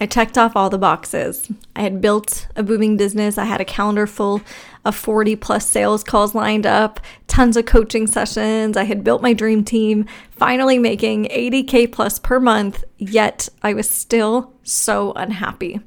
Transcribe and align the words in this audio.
I 0.00 0.06
checked 0.06 0.38
off 0.38 0.54
all 0.54 0.70
the 0.70 0.78
boxes. 0.78 1.50
I 1.74 1.82
had 1.82 2.00
built 2.00 2.46
a 2.54 2.62
booming 2.62 2.96
business. 2.96 3.36
I 3.36 3.44
had 3.44 3.60
a 3.60 3.64
calendar 3.64 4.06
full 4.06 4.40
of 4.84 4.94
40 4.94 5.34
plus 5.36 5.68
sales 5.68 6.04
calls 6.04 6.36
lined 6.36 6.66
up, 6.66 7.00
tons 7.26 7.56
of 7.56 7.66
coaching 7.66 8.06
sessions. 8.06 8.76
I 8.76 8.84
had 8.84 9.02
built 9.02 9.22
my 9.22 9.32
dream 9.32 9.64
team, 9.64 10.06
finally 10.30 10.78
making 10.78 11.24
80K 11.24 11.90
plus 11.90 12.20
per 12.20 12.38
month, 12.38 12.84
yet 12.96 13.48
I 13.62 13.74
was 13.74 13.90
still 13.90 14.52
so 14.62 15.12
unhappy. 15.14 15.80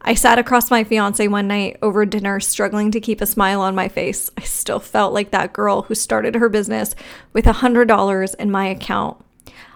I 0.00 0.14
sat 0.14 0.38
across 0.38 0.70
my 0.70 0.82
fiance 0.82 1.28
one 1.28 1.46
night 1.46 1.76
over 1.80 2.04
dinner, 2.06 2.40
struggling 2.40 2.90
to 2.90 3.00
keep 3.00 3.20
a 3.20 3.26
smile 3.26 3.60
on 3.60 3.74
my 3.74 3.88
face. 3.88 4.30
I 4.36 4.42
still 4.42 4.80
felt 4.80 5.12
like 5.12 5.30
that 5.30 5.52
girl 5.52 5.82
who 5.82 5.94
started 5.94 6.34
her 6.36 6.48
business 6.48 6.96
with 7.32 7.44
$100 7.44 8.34
in 8.34 8.50
my 8.50 8.66
account. 8.66 9.22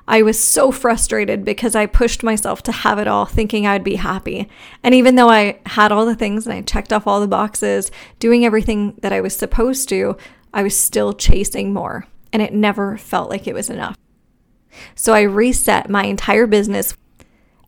I 0.08 0.22
was 0.22 0.42
so 0.42 0.70
frustrated 0.70 1.44
because 1.44 1.74
I 1.74 1.86
pushed 1.86 2.22
myself 2.22 2.62
to 2.64 2.72
have 2.72 2.98
it 2.98 3.08
all, 3.08 3.26
thinking 3.26 3.66
I'd 3.66 3.82
be 3.82 3.96
happy. 3.96 4.48
And 4.82 4.94
even 4.94 5.16
though 5.16 5.28
I 5.28 5.58
had 5.66 5.90
all 5.90 6.06
the 6.06 6.14
things 6.14 6.46
and 6.46 6.54
I 6.54 6.62
checked 6.62 6.92
off 6.92 7.06
all 7.06 7.20
the 7.20 7.26
boxes, 7.26 7.90
doing 8.20 8.44
everything 8.44 8.94
that 9.02 9.12
I 9.12 9.20
was 9.20 9.36
supposed 9.36 9.88
to, 9.88 10.16
I 10.54 10.62
was 10.62 10.76
still 10.76 11.12
chasing 11.12 11.72
more. 11.72 12.06
And 12.32 12.40
it 12.40 12.52
never 12.52 12.96
felt 12.96 13.30
like 13.30 13.48
it 13.48 13.54
was 13.54 13.68
enough. 13.68 13.96
So 14.94 15.12
I 15.12 15.22
reset 15.22 15.90
my 15.90 16.04
entire 16.04 16.46
business. 16.46 16.96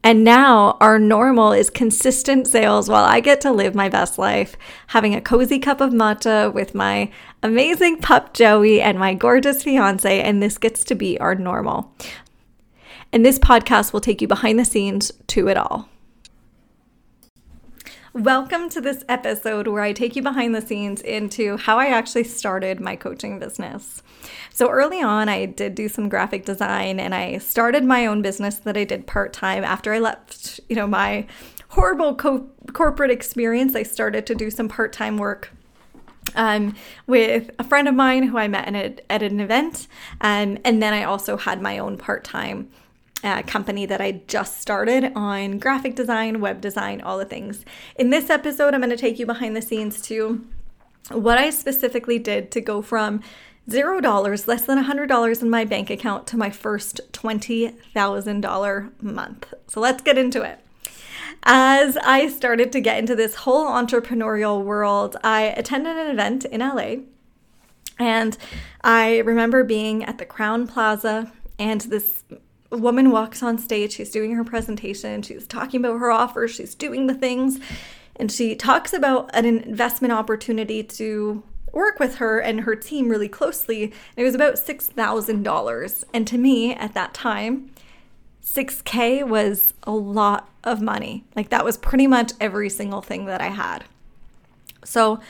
And 0.04 0.22
now 0.22 0.76
our 0.80 0.98
normal 0.98 1.52
is 1.52 1.70
consistent 1.70 2.46
sales 2.46 2.88
while 2.88 3.04
I 3.04 3.18
get 3.18 3.40
to 3.40 3.52
live 3.52 3.74
my 3.74 3.88
best 3.88 4.16
life, 4.16 4.56
having 4.88 5.14
a 5.14 5.20
cozy 5.20 5.58
cup 5.58 5.80
of 5.80 5.90
matcha 5.90 6.52
with 6.52 6.72
my 6.74 7.10
amazing 7.42 7.98
pup 7.98 8.32
Joey 8.32 8.80
and 8.80 8.98
my 8.98 9.14
gorgeous 9.14 9.64
fiance. 9.64 10.20
And 10.20 10.40
this 10.40 10.56
gets 10.56 10.84
to 10.84 10.94
be 10.94 11.18
our 11.18 11.34
normal. 11.34 11.92
And 13.10 13.24
this 13.24 13.38
podcast 13.38 13.92
will 13.92 14.02
take 14.02 14.20
you 14.20 14.28
behind 14.28 14.58
the 14.58 14.66
scenes 14.66 15.10
to 15.28 15.48
it 15.48 15.56
all. 15.56 15.88
Welcome 18.12 18.68
to 18.70 18.82
this 18.82 19.02
episode 19.08 19.66
where 19.68 19.82
I 19.82 19.92
take 19.92 20.14
you 20.14 20.22
behind 20.22 20.54
the 20.54 20.60
scenes 20.60 21.00
into 21.00 21.56
how 21.56 21.78
I 21.78 21.86
actually 21.86 22.24
started 22.24 22.80
my 22.80 22.96
coaching 22.96 23.38
business. 23.38 24.02
So, 24.52 24.68
early 24.68 25.00
on, 25.00 25.28
I 25.28 25.46
did 25.46 25.74
do 25.74 25.88
some 25.88 26.08
graphic 26.10 26.44
design 26.44 27.00
and 27.00 27.14
I 27.14 27.38
started 27.38 27.84
my 27.84 28.04
own 28.06 28.20
business 28.20 28.56
that 28.58 28.76
I 28.76 28.84
did 28.84 29.06
part 29.06 29.32
time 29.32 29.64
after 29.64 29.92
I 29.94 30.00
left, 30.00 30.60
you 30.68 30.76
know, 30.76 30.86
my 30.86 31.26
horrible 31.68 32.14
co- 32.14 32.50
corporate 32.72 33.10
experience. 33.10 33.74
I 33.74 33.84
started 33.84 34.26
to 34.26 34.34
do 34.34 34.50
some 34.50 34.68
part 34.68 34.92
time 34.92 35.16
work 35.16 35.50
um, 36.34 36.74
with 37.06 37.50
a 37.58 37.64
friend 37.64 37.88
of 37.88 37.94
mine 37.94 38.24
who 38.24 38.36
I 38.36 38.48
met 38.48 38.74
a, 38.74 39.12
at 39.12 39.22
an 39.22 39.40
event. 39.40 39.86
Um, 40.20 40.58
and 40.64 40.82
then 40.82 40.92
I 40.92 41.04
also 41.04 41.38
had 41.38 41.62
my 41.62 41.78
own 41.78 41.96
part 41.96 42.24
time 42.24 42.68
uh, 43.24 43.42
company 43.42 43.86
that 43.86 44.00
I 44.00 44.22
just 44.26 44.60
started 44.60 45.12
on 45.14 45.58
graphic 45.58 45.94
design, 45.94 46.40
web 46.40 46.60
design, 46.60 47.00
all 47.00 47.18
the 47.18 47.24
things. 47.24 47.64
In 47.96 48.10
this 48.10 48.30
episode, 48.30 48.74
I'm 48.74 48.80
going 48.80 48.90
to 48.90 48.96
take 48.96 49.18
you 49.18 49.26
behind 49.26 49.56
the 49.56 49.62
scenes 49.62 50.00
to 50.02 50.46
what 51.10 51.38
I 51.38 51.50
specifically 51.50 52.18
did 52.18 52.50
to 52.52 52.60
go 52.60 52.82
from 52.82 53.22
zero 53.70 54.00
dollars, 54.00 54.46
less 54.48 54.62
than 54.62 54.78
a 54.78 54.82
hundred 54.82 55.08
dollars 55.08 55.42
in 55.42 55.50
my 55.50 55.64
bank 55.64 55.90
account, 55.90 56.26
to 56.28 56.36
my 56.36 56.50
first 56.50 57.00
$20,000 57.12 59.02
month. 59.02 59.54
So 59.66 59.80
let's 59.80 60.02
get 60.02 60.18
into 60.18 60.42
it. 60.42 60.60
As 61.42 61.96
I 61.98 62.28
started 62.28 62.72
to 62.72 62.80
get 62.80 62.98
into 62.98 63.14
this 63.14 63.34
whole 63.36 63.66
entrepreneurial 63.66 64.62
world, 64.62 65.16
I 65.22 65.42
attended 65.42 65.96
an 65.96 66.08
event 66.08 66.44
in 66.44 66.60
LA. 66.60 66.96
And 67.98 68.36
I 68.82 69.18
remember 69.18 69.64
being 69.64 70.04
at 70.04 70.18
the 70.18 70.26
Crowne 70.26 70.68
Plaza, 70.68 71.32
and 71.58 71.80
this 71.82 72.24
a 72.70 72.76
woman 72.76 73.10
walks 73.10 73.42
on 73.42 73.58
stage, 73.58 73.92
she's 73.92 74.10
doing 74.10 74.34
her 74.34 74.44
presentation, 74.44 75.22
she's 75.22 75.46
talking 75.46 75.80
about 75.80 75.98
her 75.98 76.10
offer, 76.10 76.46
she's 76.48 76.74
doing 76.74 77.06
the 77.06 77.14
things, 77.14 77.58
and 78.16 78.30
she 78.30 78.54
talks 78.54 78.92
about 78.92 79.30
an 79.34 79.44
investment 79.44 80.12
opportunity 80.12 80.82
to 80.82 81.42
work 81.72 81.98
with 82.00 82.16
her 82.16 82.38
and 82.38 82.62
her 82.62 82.74
team 82.74 83.08
really 83.08 83.28
closely. 83.28 83.84
And 83.84 83.92
it 84.16 84.24
was 84.24 84.34
about 84.34 84.54
$6,000. 84.54 86.04
And 86.12 86.26
to 86.26 86.38
me 86.38 86.74
at 86.74 86.94
that 86.94 87.14
time, 87.14 87.70
6K 88.42 89.26
was 89.26 89.74
a 89.84 89.92
lot 89.92 90.48
of 90.64 90.80
money. 90.80 91.24
Like 91.36 91.50
that 91.50 91.64
was 91.64 91.76
pretty 91.76 92.06
much 92.06 92.32
every 92.40 92.70
single 92.70 93.02
thing 93.02 93.26
that 93.26 93.40
I 93.40 93.48
had. 93.48 93.84
So 94.84 95.20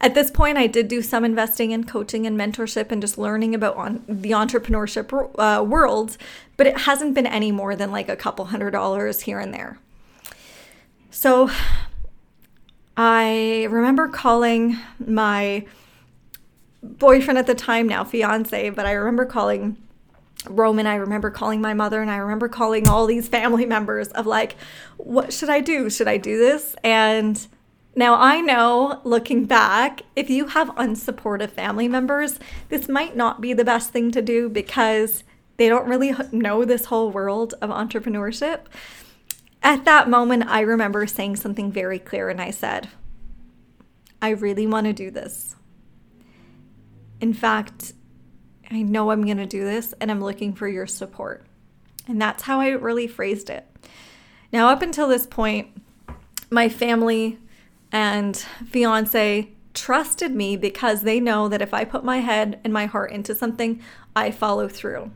at 0.00 0.14
this 0.14 0.30
point, 0.30 0.58
I 0.58 0.66
did 0.66 0.88
do 0.88 1.02
some 1.02 1.24
investing 1.24 1.72
in 1.72 1.84
coaching 1.84 2.26
and 2.26 2.38
mentorship 2.38 2.92
and 2.92 3.02
just 3.02 3.18
learning 3.18 3.54
about 3.54 3.76
on 3.76 4.04
the 4.08 4.30
entrepreneurship 4.30 5.32
uh, 5.38 5.62
world, 5.64 6.16
but 6.56 6.66
it 6.66 6.78
hasn't 6.78 7.14
been 7.14 7.26
any 7.26 7.50
more 7.50 7.74
than 7.74 7.90
like 7.90 8.08
a 8.08 8.16
couple 8.16 8.46
hundred 8.46 8.70
dollars 8.70 9.22
here 9.22 9.40
and 9.40 9.52
there. 9.52 9.78
So 11.10 11.50
I 12.96 13.66
remember 13.70 14.08
calling 14.08 14.76
my 15.04 15.66
boyfriend 16.82 17.38
at 17.38 17.46
the 17.46 17.54
time, 17.54 17.88
now 17.88 18.04
fiance, 18.04 18.70
but 18.70 18.86
I 18.86 18.92
remember 18.92 19.24
calling 19.24 19.76
Roman, 20.48 20.86
I 20.86 20.94
remember 20.94 21.30
calling 21.30 21.60
my 21.60 21.74
mother 21.74 22.00
and 22.00 22.10
I 22.10 22.16
remember 22.18 22.48
calling 22.48 22.88
all 22.88 23.06
these 23.06 23.26
family 23.28 23.66
members 23.66 24.08
of 24.08 24.26
like, 24.26 24.56
what 24.96 25.32
should 25.32 25.48
I 25.48 25.60
do? 25.60 25.90
Should 25.90 26.06
I 26.06 26.16
do 26.16 26.38
this? 26.38 26.76
And 26.84 27.44
now, 27.98 28.14
I 28.14 28.40
know 28.40 29.00
looking 29.02 29.44
back, 29.44 30.02
if 30.14 30.30
you 30.30 30.46
have 30.46 30.68
unsupportive 30.76 31.50
family 31.50 31.88
members, 31.88 32.38
this 32.68 32.88
might 32.88 33.16
not 33.16 33.40
be 33.40 33.52
the 33.52 33.64
best 33.64 33.90
thing 33.90 34.12
to 34.12 34.22
do 34.22 34.48
because 34.48 35.24
they 35.56 35.68
don't 35.68 35.88
really 35.88 36.14
know 36.30 36.64
this 36.64 36.84
whole 36.84 37.10
world 37.10 37.54
of 37.60 37.70
entrepreneurship. 37.70 38.66
At 39.64 39.84
that 39.86 40.08
moment, 40.08 40.44
I 40.46 40.60
remember 40.60 41.08
saying 41.08 41.34
something 41.34 41.72
very 41.72 41.98
clear 41.98 42.28
and 42.28 42.40
I 42.40 42.52
said, 42.52 42.88
I 44.22 44.28
really 44.28 44.68
want 44.68 44.86
to 44.86 44.92
do 44.92 45.10
this. 45.10 45.56
In 47.20 47.34
fact, 47.34 47.94
I 48.70 48.82
know 48.82 49.10
I'm 49.10 49.24
going 49.24 49.38
to 49.38 49.44
do 49.46 49.64
this 49.64 49.92
and 50.00 50.08
I'm 50.08 50.22
looking 50.22 50.52
for 50.52 50.68
your 50.68 50.86
support. 50.86 51.44
And 52.06 52.22
that's 52.22 52.44
how 52.44 52.60
I 52.60 52.68
really 52.68 53.08
phrased 53.08 53.50
it. 53.50 53.66
Now, 54.52 54.68
up 54.68 54.82
until 54.82 55.08
this 55.08 55.26
point, 55.26 55.82
my 56.48 56.68
family 56.68 57.40
and 57.92 58.36
fiance 58.66 59.50
trusted 59.74 60.34
me 60.34 60.56
because 60.56 61.02
they 61.02 61.20
know 61.20 61.48
that 61.48 61.62
if 61.62 61.72
I 61.72 61.84
put 61.84 62.04
my 62.04 62.18
head 62.18 62.60
and 62.64 62.72
my 62.72 62.86
heart 62.86 63.12
into 63.12 63.34
something, 63.34 63.80
I 64.16 64.30
follow 64.30 64.68
through. 64.68 65.12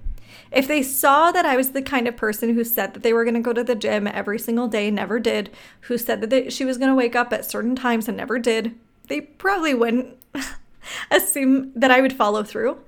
If 0.50 0.68
they 0.68 0.82
saw 0.82 1.32
that 1.32 1.46
I 1.46 1.56
was 1.56 1.72
the 1.72 1.82
kind 1.82 2.06
of 2.06 2.16
person 2.16 2.54
who 2.54 2.64
said 2.64 2.94
that 2.94 3.02
they 3.02 3.12
were 3.12 3.24
going 3.24 3.34
to 3.34 3.40
go 3.40 3.52
to 3.52 3.64
the 3.64 3.74
gym 3.74 4.06
every 4.06 4.38
single 4.38 4.68
day, 4.68 4.90
never 4.90 5.18
did, 5.18 5.50
who 5.82 5.98
said 5.98 6.20
that 6.20 6.30
they, 6.30 6.50
she 6.50 6.64
was 6.64 6.78
going 6.78 6.90
to 6.90 6.94
wake 6.94 7.16
up 7.16 7.32
at 7.32 7.44
certain 7.44 7.74
times 7.74 8.06
and 8.06 8.16
never 8.16 8.38
did, 8.38 8.74
they 9.08 9.20
probably 9.20 9.74
wouldn't 9.74 10.16
assume 11.10 11.72
that 11.74 11.90
I 11.90 12.00
would 12.00 12.12
follow 12.12 12.44
through. 12.44 12.78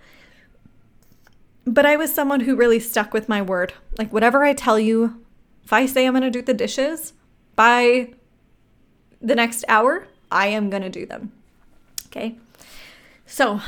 But 1.65 1.87
I 1.87 1.97
was 1.97 2.15
someone 2.15 2.41
who 2.41 2.57
really 2.57 2.81
stuck 2.81 3.15
with 3.15 3.29
my 3.29 3.41
word. 3.41 3.73
Like, 3.99 4.13
whatever 4.13 4.45
I 4.45 4.53
tell 4.53 4.79
you, 4.79 5.25
if 5.65 5.73
I 5.73 5.87
say 5.87 6.07
I'm 6.07 6.13
going 6.13 6.23
to 6.23 6.31
do 6.31 6.43
the 6.43 6.53
dishes, 6.53 7.15
by 7.57 8.13
the 9.25 9.35
next 9.35 9.65
hour, 9.69 10.07
I 10.31 10.49
am 10.49 10.71
going 10.71 10.83
to 10.83 10.91
do 10.91 11.07
them. 11.07 11.33
Okay. 12.07 12.37
So 13.27 13.61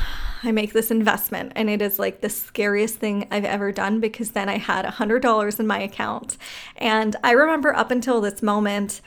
I 0.43 0.51
make 0.51 0.71
this 0.71 0.91
investment, 0.91 1.51
and 1.55 1.69
it 1.69 1.81
is 1.81 1.97
like 1.97 2.21
the 2.21 2.29
scariest 2.29 2.95
thing 2.95 3.27
I've 3.31 3.43
ever 3.43 3.71
done 3.71 3.99
because 3.99 4.31
then 4.31 4.49
I 4.49 4.59
had 4.59 4.85
a 4.85 4.91
$100 4.91 5.59
in 5.59 5.67
my 5.67 5.79
account. 5.79 6.37
And 6.77 7.15
I 7.23 7.31
remember 7.31 7.75
up 7.75 7.89
until 7.89 8.21
this 8.21 8.43
moment, 8.43 9.01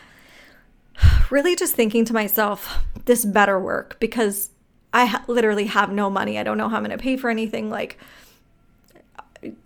really 1.31 1.55
just 1.55 1.75
thinking 1.75 2.05
to 2.07 2.13
myself, 2.13 2.85
this 3.05 3.25
better 3.25 3.59
work 3.59 3.97
because 4.01 4.51
I 4.93 5.07
ha- 5.07 5.25
literally 5.29 5.67
have 5.67 5.93
no 5.93 6.11
money. 6.11 6.37
I 6.37 6.43
don't 6.43 6.59
know 6.59 6.69
how 6.69 6.77
I'm 6.77 6.85
going 6.85 6.97
to 6.97 7.03
pay 7.03 7.17
for 7.17 7.31
anything. 7.31 7.71
Like, 7.71 7.97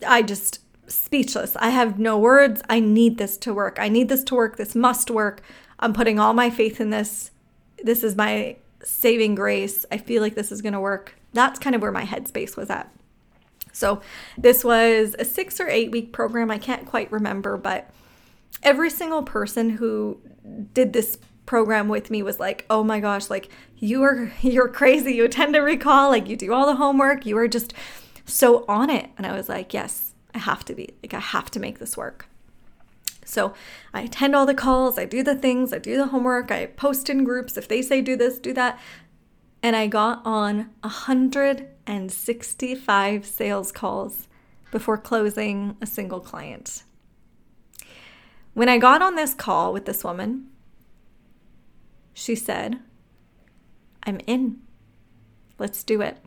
I 0.07 0.23
just 0.23 0.61
speechless. 0.87 1.57
I 1.57 1.71
have 1.71 1.99
no 1.99 2.19
words. 2.19 2.61
I 2.69 2.79
need 2.81 3.17
this 3.17 3.39
to 3.39 3.55
work. 3.55 3.79
I 3.81 3.89
need 3.89 4.11
this 4.11 4.23
to 4.25 4.35
work. 4.35 4.59
This 4.59 4.75
must 4.75 5.11
work. 5.11 5.43
I'm 5.79 5.93
putting 5.93 6.19
all 6.19 6.33
my 6.33 6.51
faith 6.51 6.81
in 6.81 6.91
this. 6.91 7.31
This 7.83 8.03
is 8.03 8.17
my 8.17 8.57
saving 8.83 9.35
grace. 9.35 9.85
I 9.91 9.99
feel 9.99 10.23
like 10.23 10.35
this 10.35 10.53
is 10.53 10.63
going 10.63 10.73
to 10.73 10.81
work. 10.81 11.17
That's 11.33 11.59
kind 11.59 11.75
of 11.75 11.83
where 11.83 11.93
my 11.93 12.05
headspace 12.05 12.57
was 12.57 12.71
at. 12.71 12.91
So, 13.73 14.01
this 14.39 14.63
was 14.63 15.17
a 15.19 15.25
six 15.25 15.59
or 15.59 15.69
eight 15.69 15.91
week 15.91 16.13
program. 16.13 16.51
I 16.51 16.59
can't 16.59 16.87
quite 16.87 17.11
remember, 17.11 17.57
but 17.57 17.91
every 18.63 18.89
single 18.89 19.23
person 19.23 19.71
who 19.71 20.21
did 20.73 20.93
this 20.93 21.19
program 21.47 21.89
with 21.89 22.11
me 22.11 22.23
was 22.23 22.39
like, 22.39 22.65
"Oh 22.71 22.85
my 22.85 23.01
gosh, 23.01 23.29
like 23.31 23.51
you 23.77 24.03
are 24.05 24.33
you're 24.43 24.69
crazy. 24.69 25.15
You 25.15 25.27
tend 25.29 25.55
to 25.55 25.61
recall, 25.61 26.11
like 26.11 26.29
you 26.29 26.37
do 26.37 26.53
all 26.53 26.67
the 26.67 26.77
homework. 26.77 27.27
You 27.27 27.37
are 27.39 27.49
just 27.49 27.75
so 28.25 28.65
on 28.69 28.91
it." 28.91 29.11
And 29.19 29.27
I 29.27 29.33
was 29.33 29.49
like, 29.49 29.75
"Yes, 29.75 30.15
I 30.35 30.39
have 30.39 30.65
to 30.67 30.75
be. 30.75 30.95
Like 31.03 31.15
I 31.15 31.21
have 31.21 31.51
to 31.53 31.61
make 31.61 31.79
this 31.81 31.97
work." 31.97 32.29
So 33.25 33.55
I 33.93 34.03
attend 34.03 34.37
all 34.37 34.47
the 34.47 34.55
calls, 34.55 34.99
I 34.99 35.05
do 35.05 35.23
the 35.23 35.35
things, 35.35 35.73
I 35.73 35.79
do 35.79 35.97
the 35.97 36.07
homework, 36.07 36.51
I 36.51 36.67
post 36.67 37.09
in 37.09 37.25
groups 37.25 37.57
if 37.57 37.69
they 37.69 37.83
say 37.83 38.01
do 38.01 38.17
this, 38.17 38.39
do 38.39 38.53
that. 38.55 38.79
And 39.63 39.75
I 39.75 39.87
got 39.87 40.21
on 40.25 40.71
165 40.83 43.27
sales 43.27 43.73
calls 43.73 44.29
before 44.71 44.99
closing 44.99 45.77
a 45.81 45.87
single 45.87 46.21
client. 46.21 46.85
When 48.53 48.69
I 48.69 48.79
got 48.79 49.03
on 49.03 49.17
this 49.17 49.35
call 49.35 49.73
with 49.73 49.85
this 49.85 50.05
woman, 50.05 50.47
she 52.13 52.37
said, 52.37 52.79
I'm 54.05 54.21
in. 54.27 54.61
Let's 55.59 55.83
do 55.83 56.01
it. 56.01 56.19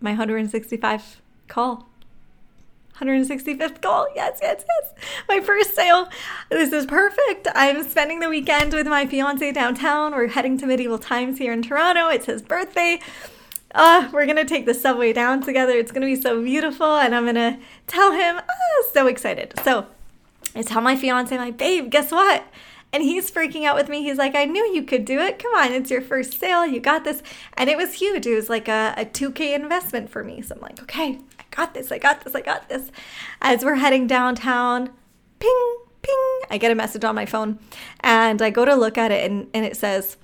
My 0.00 0.10
165 0.10 1.20
call. 1.48 1.88
165th 3.00 3.80
goal. 3.80 4.06
Yes, 4.14 4.38
yes, 4.40 4.64
yes. 4.66 4.94
My 5.28 5.40
first 5.40 5.74
sale. 5.74 6.08
This 6.50 6.72
is 6.72 6.86
perfect. 6.86 7.48
I'm 7.54 7.82
spending 7.88 8.20
the 8.20 8.28
weekend 8.28 8.72
with 8.72 8.86
my 8.86 9.06
fiance 9.06 9.50
downtown. 9.52 10.12
We're 10.12 10.28
heading 10.28 10.58
to 10.58 10.66
Medieval 10.66 10.98
Times 10.98 11.38
here 11.38 11.52
in 11.52 11.62
Toronto. 11.62 12.08
It's 12.08 12.26
his 12.26 12.42
birthday. 12.42 13.00
Uh, 13.74 14.08
we're 14.12 14.26
going 14.26 14.36
to 14.36 14.44
take 14.44 14.66
the 14.66 14.74
subway 14.74 15.12
down 15.12 15.42
together. 15.42 15.72
It's 15.72 15.90
going 15.90 16.02
to 16.02 16.06
be 16.06 16.20
so 16.20 16.40
beautiful. 16.42 16.96
And 16.96 17.14
I'm 17.14 17.24
going 17.24 17.34
to 17.34 17.58
tell 17.88 18.12
him, 18.12 18.40
oh, 18.40 18.90
so 18.92 19.08
excited. 19.08 19.54
So 19.64 19.86
I 20.54 20.62
tell 20.62 20.80
my 20.80 20.96
fiance, 20.96 21.36
my 21.36 21.50
babe, 21.50 21.90
guess 21.90 22.12
what? 22.12 22.44
And 22.92 23.02
he's 23.02 23.28
freaking 23.28 23.64
out 23.64 23.74
with 23.74 23.88
me. 23.88 24.04
He's 24.04 24.18
like, 24.18 24.36
I 24.36 24.44
knew 24.44 24.62
you 24.72 24.84
could 24.84 25.04
do 25.04 25.18
it. 25.18 25.40
Come 25.40 25.52
on, 25.56 25.72
it's 25.72 25.90
your 25.90 26.00
first 26.00 26.38
sale. 26.38 26.64
You 26.64 26.78
got 26.78 27.02
this. 27.02 27.24
And 27.54 27.68
it 27.68 27.76
was 27.76 27.94
huge. 27.94 28.24
It 28.24 28.36
was 28.36 28.48
like 28.48 28.68
a, 28.68 28.94
a 28.96 29.04
2K 29.04 29.52
investment 29.52 30.10
for 30.10 30.22
me. 30.22 30.42
So 30.42 30.54
I'm 30.54 30.60
like, 30.60 30.80
okay, 30.82 31.18
got 31.54 31.74
this. 31.74 31.92
I 31.92 31.98
got 31.98 32.22
this. 32.22 32.34
I 32.34 32.40
got 32.40 32.68
this. 32.68 32.90
As 33.40 33.64
we're 33.64 33.76
heading 33.76 34.06
downtown, 34.06 34.90
ping, 35.38 35.76
ping, 36.02 36.40
I 36.50 36.58
get 36.58 36.72
a 36.72 36.74
message 36.74 37.04
on 37.04 37.14
my 37.14 37.26
phone 37.26 37.58
and 38.00 38.42
I 38.42 38.50
go 38.50 38.64
to 38.64 38.74
look 38.74 38.98
at 38.98 39.12
it 39.12 39.30
and, 39.30 39.48
and 39.54 39.64
it 39.64 39.76
says, 39.76 40.16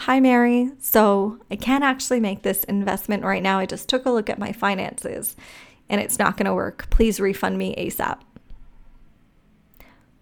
Hi, 0.00 0.20
Mary. 0.20 0.72
So 0.78 1.38
I 1.50 1.56
can't 1.56 1.84
actually 1.84 2.20
make 2.20 2.42
this 2.42 2.64
investment 2.64 3.24
right 3.24 3.42
now. 3.42 3.58
I 3.58 3.66
just 3.66 3.88
took 3.88 4.04
a 4.04 4.10
look 4.10 4.28
at 4.28 4.38
my 4.38 4.52
finances 4.52 5.36
and 5.88 6.00
it's 6.00 6.18
not 6.18 6.36
going 6.36 6.46
to 6.46 6.54
work. 6.54 6.90
Please 6.90 7.18
refund 7.18 7.56
me 7.56 7.74
ASAP. 7.76 8.20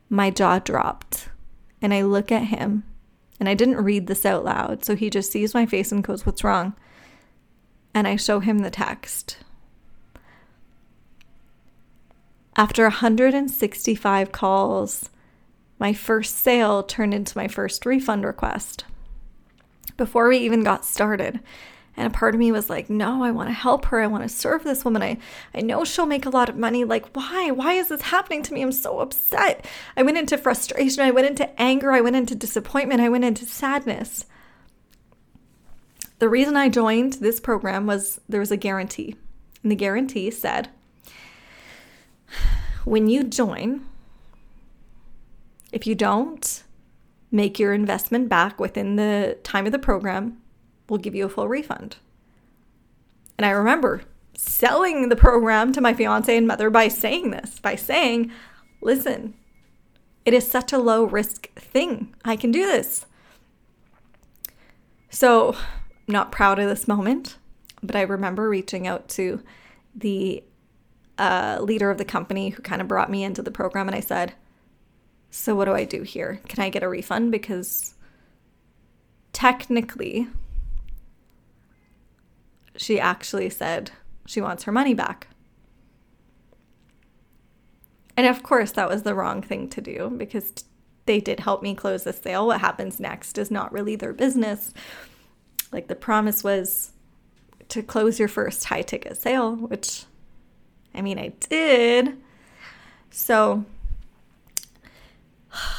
My 0.09 0.31
jaw 0.31 0.61
dropped 0.61 1.29
and 1.83 1.93
I 1.93 2.03
look 2.03 2.31
at 2.31 2.45
him 2.45 2.85
and 3.41 3.49
I 3.49 3.55
didn't 3.55 3.83
read 3.83 4.07
this 4.07 4.25
out 4.25 4.45
loud. 4.45 4.85
So 4.85 4.95
he 4.95 5.11
just 5.11 5.33
sees 5.33 5.55
my 5.55 5.67
face 5.67 5.91
and 5.91 6.05
goes, 6.05 6.25
What's 6.25 6.45
wrong? 6.45 6.75
And 7.93 8.07
I 8.07 8.17
show 8.17 8.41
him 8.41 8.59
the 8.59 8.71
text. 8.71 9.39
After 12.57 12.85
165 12.85 14.31
calls, 14.31 15.11
my 15.81 15.93
first 15.93 16.37
sale 16.37 16.83
turned 16.85 17.13
into 17.13 17.37
my 17.37 17.49
first 17.49 17.85
refund 17.85 18.25
request 18.25 18.85
before 19.97 20.29
we 20.29 20.39
even 20.39 20.63
got 20.63 20.85
started. 20.85 21.41
And 21.97 22.07
a 22.07 22.17
part 22.17 22.35
of 22.35 22.41
me 22.41 22.51
was 22.51 22.71
like, 22.71 22.91
no, 22.91 23.23
I 23.23 23.31
want 23.31 23.49
to 23.49 23.55
help 23.55 23.87
her. 23.87 24.01
I 24.01 24.09
want 24.09 24.25
to 24.25 24.29
serve 24.29 24.65
this 24.65 24.85
woman. 24.85 25.03
I, 25.03 25.19
I 25.55 25.61
know 25.61 25.85
she'll 25.85 26.07
make 26.07 26.27
a 26.27 26.31
lot 26.31 26.49
of 26.49 26.57
money. 26.57 26.85
Like, 26.85 27.15
why? 27.15 27.51
Why 27.53 27.75
is 27.75 27.89
this 27.89 28.03
happening 28.03 28.43
to 28.45 28.55
me? 28.55 28.63
I'm 28.63 28.73
so 28.73 28.99
upset. 28.99 29.65
I 29.97 30.03
went 30.03 30.19
into 30.19 30.37
frustration. 30.37 31.05
I 31.05 31.13
went 31.13 31.29
into 31.29 31.61
anger. 31.61 31.93
I 31.93 32.01
went 32.01 32.17
into 32.17 32.35
disappointment. 32.35 33.01
I 33.01 33.09
went 33.09 33.25
into 33.25 33.47
sadness. 33.47 34.27
The 36.19 36.29
reason 36.29 36.57
I 36.57 36.69
joined 36.69 37.15
this 37.15 37.39
program 37.39 37.87
was 37.87 38.21
there 38.29 38.41
was 38.41 38.51
a 38.51 38.57
guarantee. 38.57 39.15
And 39.63 39.71
the 39.71 39.77
guarantee 39.77 40.31
said, 40.31 40.71
when 42.85 43.09
you 43.09 43.25
join, 43.25 43.87
if 45.73 45.87
you 45.87 45.95
don't 45.95 46.63
make 47.31 47.59
your 47.59 47.73
investment 47.73 48.29
back 48.29 48.61
within 48.61 48.97
the 48.97 49.37
time 49.43 49.67
of 49.67 49.73
the 49.73 49.79
program, 49.79 50.41
we'll 50.89 50.99
give 50.99 51.15
you 51.15 51.27
a 51.27 51.29
full 51.29 51.49
refund. 51.49 51.97
And 53.37 53.45
I 53.45 53.51
remember 53.51 54.03
selling 54.37 55.09
the 55.09 55.17
program 55.17 55.73
to 55.73 55.81
my 55.81 55.95
fiance 55.95 56.37
and 56.37 56.47
mother 56.47 56.71
by 56.71 56.89
saying 56.89 57.31
this, 57.31 57.59
by 57.59 57.75
saying, 57.75 58.31
listen, 58.81 59.35
it 60.25 60.35
is 60.35 60.49
such 60.49 60.73
a 60.73 60.79
low 60.79 61.05
risk 61.05 61.53
thing. 61.55 62.15
I 62.25 62.37
can 62.37 62.51
do 62.51 62.67
this. 62.67 63.07
So, 65.11 65.57
not 66.09 66.33
proud 66.33 66.59
of 66.59 66.69
this 66.69 66.89
moment, 66.89 67.37
but 67.83 67.97
I 67.97 68.03
remember 68.03 68.49
reaching 68.49 68.87
out 68.87 69.09
to 69.11 69.43
the 69.95 70.43
uh, 71.19 71.59
leader 71.61 71.91
of 71.91 71.99
the 71.99 72.05
company 72.05 72.51
who 72.51 72.63
kind 72.63 72.81
of 72.81 72.89
brought 72.89 73.11
me 73.11 73.25
into 73.25 73.43
the 73.43 73.51
program 73.51 73.89
and 73.89 73.97
I 73.97 74.01
said, 74.01 74.35
So, 75.31 75.55
what 75.55 75.67
do 75.67 75.73
I 75.73 75.85
do 75.85 76.03
here? 76.03 76.41
Can 76.49 76.63
I 76.63 76.71
get 76.71 76.83
a 76.83 76.89
refund? 76.89 77.31
Because 77.31 77.95
technically, 79.33 80.29
she 82.77 82.99
actually 82.99 83.51
said 83.51 83.91
she 84.27 84.41
wants 84.41 84.65
her 84.65 84.73
money 84.73 84.95
back. 84.95 85.29
And 88.17 88.27
of 88.27 88.43
course, 88.43 88.73
that 88.73 88.89
was 88.89 89.03
the 89.03 89.15
wrong 89.15 89.43
thing 89.43 89.69
to 89.71 89.81
do 89.81 90.11
because 90.17 90.53
they 91.07 91.21
did 91.21 91.41
help 91.41 91.63
me 91.63 91.75
close 91.75 92.05
the 92.05 92.13
sale. 92.13 92.47
What 92.47 92.61
happens 92.61 93.01
next 93.01 93.39
is 93.39 93.51
not 93.51 93.73
really 93.73 93.97
their 93.97 94.13
business. 94.13 94.73
Like 95.73 95.89
the 95.89 95.97
promise 95.97 96.45
was 96.45 96.93
to 97.69 97.83
close 97.83 98.19
your 98.19 98.29
first 98.29 98.65
high 98.67 98.83
ticket 98.83 99.21
sale, 99.21 99.57
which 99.57 100.05
I 100.95 101.03
mean, 101.03 101.19
I 101.19 101.29
did. 101.49 102.17
So 103.11 103.65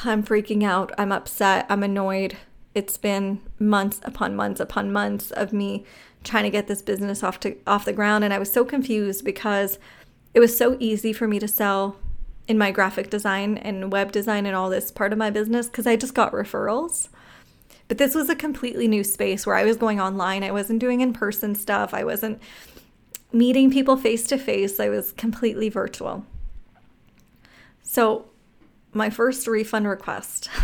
I'm 0.03 0.23
freaking 0.23 0.63
out. 0.63 0.91
I'm 0.97 1.11
upset. 1.11 1.65
I'm 1.69 1.83
annoyed. 1.83 2.37
It's 2.73 2.97
been 2.97 3.41
months 3.59 4.01
upon 4.03 4.35
months 4.35 4.59
upon 4.59 4.91
months 4.91 5.31
of 5.31 5.53
me 5.53 5.85
trying 6.23 6.43
to 6.43 6.49
get 6.49 6.67
this 6.67 6.81
business 6.81 7.23
off 7.23 7.39
to 7.39 7.55
off 7.67 7.85
the 7.85 7.93
ground 7.93 8.23
and 8.23 8.33
I 8.33 8.39
was 8.39 8.51
so 8.51 8.65
confused 8.65 9.23
because 9.23 9.77
it 10.33 10.39
was 10.39 10.57
so 10.57 10.75
easy 10.79 11.13
for 11.13 11.27
me 11.27 11.39
to 11.39 11.47
sell 11.47 11.97
in 12.47 12.57
my 12.57 12.71
graphic 12.71 13.09
design 13.09 13.57
and 13.57 13.91
web 13.91 14.11
design 14.11 14.45
and 14.45 14.55
all 14.55 14.69
this 14.69 14.91
part 14.91 15.13
of 15.13 15.19
my 15.19 15.29
business 15.29 15.69
cuz 15.69 15.87
I 15.87 15.95
just 15.95 16.13
got 16.13 16.33
referrals. 16.33 17.09
But 17.87 17.99
this 17.99 18.15
was 18.15 18.29
a 18.29 18.35
completely 18.35 18.87
new 18.87 19.03
space 19.03 19.45
where 19.45 19.55
I 19.55 19.63
was 19.63 19.77
going 19.77 20.01
online. 20.01 20.43
I 20.43 20.51
wasn't 20.51 20.79
doing 20.79 21.01
in-person 21.01 21.55
stuff. 21.55 21.93
I 21.93 22.03
wasn't 22.03 22.41
meeting 23.35 23.69
people 23.69 23.97
face 23.97 24.25
to 24.27 24.37
face. 24.37 24.79
I 24.79 24.87
was 24.87 25.11
completely 25.11 25.67
virtual. 25.67 26.25
So, 27.83 28.29
my 28.93 29.09
first 29.09 29.45
refund 29.47 29.87
request. 29.87 30.49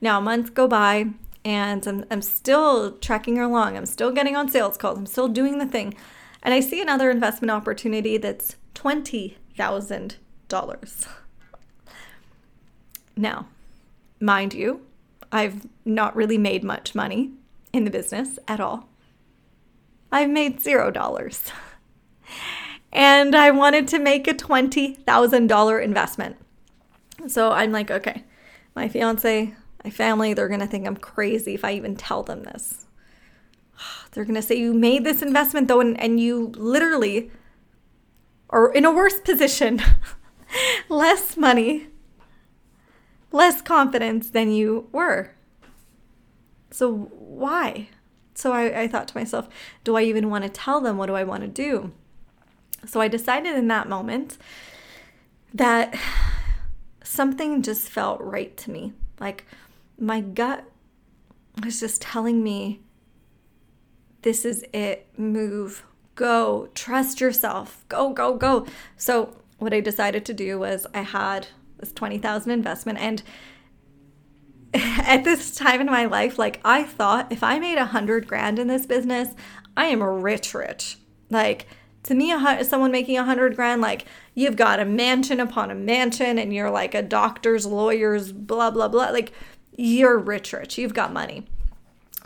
Now, 0.00 0.18
months 0.18 0.48
go 0.50 0.66
by, 0.66 1.10
and 1.44 1.86
I'm, 1.86 2.04
I'm 2.10 2.22
still 2.22 2.98
tracking 2.98 3.36
her 3.36 3.44
along. 3.44 3.76
I'm 3.76 3.86
still 3.86 4.10
getting 4.10 4.34
on 4.34 4.48
sales 4.48 4.76
calls. 4.76 4.98
I'm 4.98 5.06
still 5.06 5.28
doing 5.28 5.58
the 5.58 5.66
thing. 5.66 5.94
And 6.42 6.52
I 6.52 6.58
see 6.58 6.82
another 6.82 7.08
investment 7.08 7.52
opportunity 7.52 8.16
that's 8.16 8.56
$20,000. 8.74 11.06
Now, 13.16 13.46
mind 14.18 14.54
you, 14.54 14.84
I've 15.30 15.68
not 15.84 16.16
really 16.16 16.38
made 16.38 16.64
much 16.64 16.96
money 16.96 17.30
in 17.72 17.84
the 17.84 17.92
business 17.92 18.40
at 18.48 18.58
all. 18.58 18.88
I've 20.12 20.30
made 20.30 20.60
zero 20.60 20.92
dollars. 20.92 21.42
and 22.92 23.34
I 23.34 23.50
wanted 23.50 23.88
to 23.88 23.98
make 23.98 24.28
a 24.28 24.34
$20,000 24.34 25.84
investment. 25.84 26.36
So 27.26 27.50
I'm 27.50 27.72
like, 27.72 27.90
okay, 27.90 28.22
my 28.76 28.88
fiance 28.88 29.54
my 29.84 29.90
family, 29.90 30.32
they're 30.32 30.48
going 30.48 30.60
to 30.60 30.66
think 30.66 30.86
I'm 30.86 30.96
crazy 30.96 31.54
if 31.54 31.64
I 31.64 31.72
even 31.72 31.96
tell 31.96 32.22
them 32.22 32.44
this. 32.44 32.86
They're 34.12 34.24
going 34.24 34.36
to 34.36 34.42
say, 34.42 34.56
You 34.56 34.72
made 34.72 35.04
this 35.04 35.22
investment 35.22 35.68
though, 35.68 35.80
and, 35.80 35.98
and 36.00 36.20
you 36.20 36.52
literally 36.56 37.30
are 38.50 38.72
in 38.72 38.84
a 38.84 38.92
worse 38.92 39.18
position, 39.18 39.80
less 40.88 41.36
money, 41.36 41.88
less 43.32 43.62
confidence 43.62 44.30
than 44.30 44.52
you 44.52 44.88
were. 44.92 45.32
So, 46.70 46.92
why? 46.92 47.88
So, 48.34 48.52
I, 48.52 48.82
I 48.82 48.88
thought 48.88 49.08
to 49.08 49.16
myself, 49.16 49.48
Do 49.84 49.96
I 49.96 50.02
even 50.02 50.30
want 50.30 50.44
to 50.44 50.50
tell 50.50 50.80
them? 50.80 50.96
What 50.96 51.06
do 51.06 51.14
I 51.14 51.24
want 51.24 51.42
to 51.42 51.48
do? 51.48 51.92
So, 52.86 53.00
I 53.00 53.08
decided 53.08 53.56
in 53.56 53.68
that 53.68 53.88
moment 53.88 54.38
that 55.54 55.94
something 57.04 57.62
just 57.62 57.88
felt 57.88 58.20
right 58.20 58.56
to 58.58 58.70
me. 58.70 58.92
Like, 59.20 59.44
my 59.98 60.20
gut 60.20 60.64
was 61.62 61.80
just 61.80 62.00
telling 62.02 62.42
me 62.42 62.80
this 64.22 64.44
is 64.44 64.64
it 64.72 65.06
move 65.18 65.84
go 66.14 66.68
trust 66.74 67.20
yourself 67.20 67.84
go 67.88 68.12
go 68.12 68.34
go 68.36 68.66
so 68.96 69.36
what 69.58 69.74
i 69.74 69.80
decided 69.80 70.24
to 70.24 70.32
do 70.32 70.58
was 70.58 70.86
i 70.94 71.00
had 71.00 71.48
this 71.78 71.92
20000 71.92 72.50
investment 72.50 72.98
and 72.98 73.22
at 75.04 75.24
this 75.24 75.54
time 75.54 75.80
in 75.80 75.86
my 75.86 76.04
life 76.04 76.38
like 76.38 76.60
i 76.64 76.82
thought 76.82 77.30
if 77.30 77.42
i 77.42 77.58
made 77.58 77.78
a 77.78 77.86
hundred 77.86 78.26
grand 78.26 78.58
in 78.58 78.68
this 78.68 78.86
business 78.86 79.34
i 79.76 79.86
am 79.86 80.02
rich 80.02 80.54
rich 80.54 80.98
like 81.30 81.66
to 82.02 82.14
me 82.14 82.34
someone 82.64 82.90
making 82.90 83.16
a 83.16 83.24
hundred 83.24 83.54
grand 83.54 83.80
like 83.80 84.06
you've 84.34 84.56
got 84.56 84.80
a 84.80 84.84
mansion 84.84 85.40
upon 85.40 85.70
a 85.70 85.74
mansion 85.74 86.38
and 86.38 86.52
you're 86.54 86.70
like 86.70 86.94
a 86.94 87.02
doctor's 87.02 87.66
lawyer's 87.66 88.32
blah 88.32 88.70
blah 88.70 88.88
blah 88.88 89.10
like 89.10 89.32
you're 89.76 90.18
rich, 90.18 90.52
rich. 90.52 90.78
You've 90.78 90.94
got 90.94 91.12
money. 91.12 91.46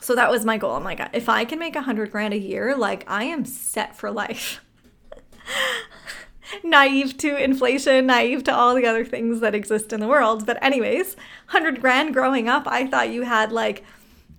So 0.00 0.14
that 0.14 0.30
was 0.30 0.44
my 0.44 0.58
goal. 0.58 0.74
I'm 0.74 0.84
like, 0.84 1.00
if 1.12 1.28
I 1.28 1.44
can 1.44 1.58
make 1.58 1.76
a 1.76 1.82
hundred 1.82 2.10
grand 2.10 2.34
a 2.34 2.38
year, 2.38 2.76
like 2.76 3.04
I 3.08 3.24
am 3.24 3.44
set 3.44 3.96
for 3.96 4.10
life. 4.10 4.60
naive 6.64 7.16
to 7.18 7.36
inflation, 7.42 8.06
naive 8.06 8.44
to 8.44 8.54
all 8.54 8.74
the 8.74 8.86
other 8.86 9.04
things 9.04 9.40
that 9.40 9.54
exist 9.54 9.92
in 9.92 10.00
the 10.00 10.08
world. 10.08 10.46
But, 10.46 10.62
anyways, 10.62 11.14
100 11.50 11.80
grand 11.80 12.14
growing 12.14 12.48
up, 12.48 12.64
I 12.66 12.86
thought 12.86 13.10
you 13.10 13.22
had 13.22 13.52
like 13.52 13.84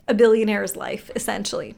a 0.08 0.14
billionaire's 0.14 0.76
life, 0.76 1.10
essentially. 1.16 1.76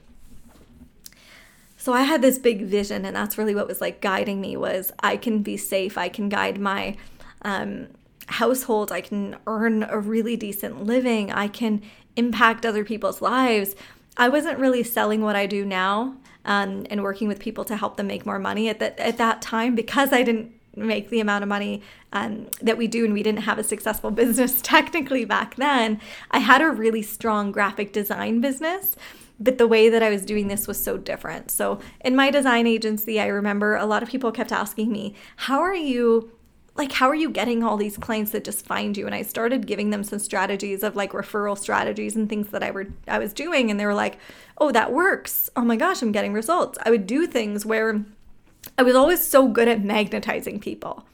So 1.77 1.93
I 1.93 2.01
had 2.01 2.21
this 2.21 2.37
big 2.37 2.63
vision, 2.63 3.05
and 3.05 3.15
that's 3.15 3.37
really 3.37 3.55
what 3.55 3.67
was 3.67 3.81
like 3.81 4.01
guiding 4.01 4.41
me 4.41 4.57
was 4.57 4.91
I 4.99 5.17
can 5.17 5.41
be 5.41 5.55
safe, 5.55 5.97
I 5.97 6.09
can 6.09 6.27
guide 6.27 6.59
my 6.59 6.97
um, 7.43 7.87
household, 8.27 8.91
I 8.91 9.01
can 9.01 9.37
earn 9.47 9.83
a 9.83 9.97
really 9.97 10.35
decent 10.35 10.83
living, 10.83 11.31
I 11.31 11.47
can 11.47 11.81
impact 12.15 12.65
other 12.65 12.83
people's 12.83 13.21
lives. 13.21 13.75
I 14.17 14.27
wasn't 14.27 14.59
really 14.59 14.83
selling 14.83 15.21
what 15.21 15.37
I 15.37 15.45
do 15.45 15.65
now 15.65 16.17
um, 16.45 16.85
and 16.89 17.03
working 17.03 17.27
with 17.27 17.39
people 17.39 17.65
to 17.65 17.77
help 17.77 17.97
them 17.97 18.07
make 18.07 18.25
more 18.25 18.39
money 18.39 18.69
at 18.69 18.79
that 18.79 18.99
at 18.99 19.17
that 19.17 19.41
time 19.41 19.75
because 19.75 20.13
I 20.13 20.23
didn't 20.23 20.53
make 20.75 21.09
the 21.09 21.19
amount 21.19 21.43
of 21.43 21.49
money 21.49 21.81
um, 22.13 22.47
that 22.61 22.77
we 22.77 22.87
do 22.87 23.03
and 23.03 23.13
we 23.13 23.23
didn't 23.23 23.41
have 23.41 23.57
a 23.59 23.63
successful 23.63 24.11
business 24.23 24.61
technically 24.61 25.25
back 25.25 25.55
then. 25.55 25.99
I 26.31 26.39
had 26.39 26.61
a 26.61 26.69
really 26.69 27.01
strong 27.01 27.51
graphic 27.51 27.91
design 27.91 28.41
business 28.41 28.95
but 29.39 29.57
the 29.57 29.67
way 29.67 29.89
that 29.89 30.03
I 30.03 30.09
was 30.09 30.25
doing 30.25 30.47
this 30.47 30.67
was 30.67 30.81
so 30.81 30.97
different. 30.97 31.49
So, 31.49 31.79
in 32.01 32.15
my 32.15 32.29
design 32.29 32.67
agency, 32.67 33.19
I 33.19 33.27
remember 33.27 33.75
a 33.75 33.85
lot 33.85 34.03
of 34.03 34.09
people 34.09 34.31
kept 34.31 34.51
asking 34.51 34.91
me, 34.91 35.15
How 35.37 35.59
are 35.59 35.75
you? 35.75 36.31
Like, 36.79 36.93
how 36.93 37.09
are 37.09 37.15
you 37.15 37.29
getting 37.29 37.61
all 37.61 37.75
these 37.75 37.97
clients 37.97 38.31
that 38.31 38.45
just 38.45 38.65
find 38.65 38.95
you? 38.95 39.05
And 39.05 39.13
I 39.13 39.21
started 39.21 39.67
giving 39.67 39.89
them 39.89 40.01
some 40.01 40.17
strategies 40.17 40.81
of 40.81 40.95
like 40.95 41.11
referral 41.11 41.57
strategies 41.57 42.15
and 42.15 42.29
things 42.29 42.51
that 42.51 42.63
I 42.63 42.71
were 42.71 42.87
I 43.05 43.19
was 43.19 43.33
doing, 43.33 43.69
and 43.69 43.77
they 43.77 43.85
were 43.85 43.93
like, 43.93 44.17
"Oh, 44.59 44.71
that 44.71 44.93
works! 44.93 45.49
Oh 45.57 45.63
my 45.63 45.75
gosh, 45.75 46.01
I'm 46.01 46.13
getting 46.13 46.31
results." 46.31 46.79
I 46.85 46.89
would 46.89 47.05
do 47.05 47.27
things 47.27 47.65
where 47.65 48.05
I 48.77 48.83
was 48.83 48.95
always 48.95 49.21
so 49.21 49.49
good 49.49 49.67
at 49.67 49.83
magnetizing 49.83 50.61
people. 50.61 51.05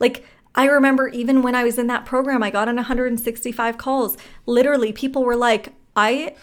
Like, 0.00 0.26
I 0.56 0.66
remember 0.66 1.06
even 1.06 1.42
when 1.42 1.54
I 1.54 1.62
was 1.62 1.78
in 1.78 1.86
that 1.86 2.04
program, 2.04 2.42
I 2.42 2.50
got 2.50 2.68
on 2.68 2.74
165 2.74 3.78
calls. 3.78 4.16
Literally, 4.46 4.92
people 4.92 5.22
were 5.22 5.36
like, 5.36 5.74
I 5.94 6.34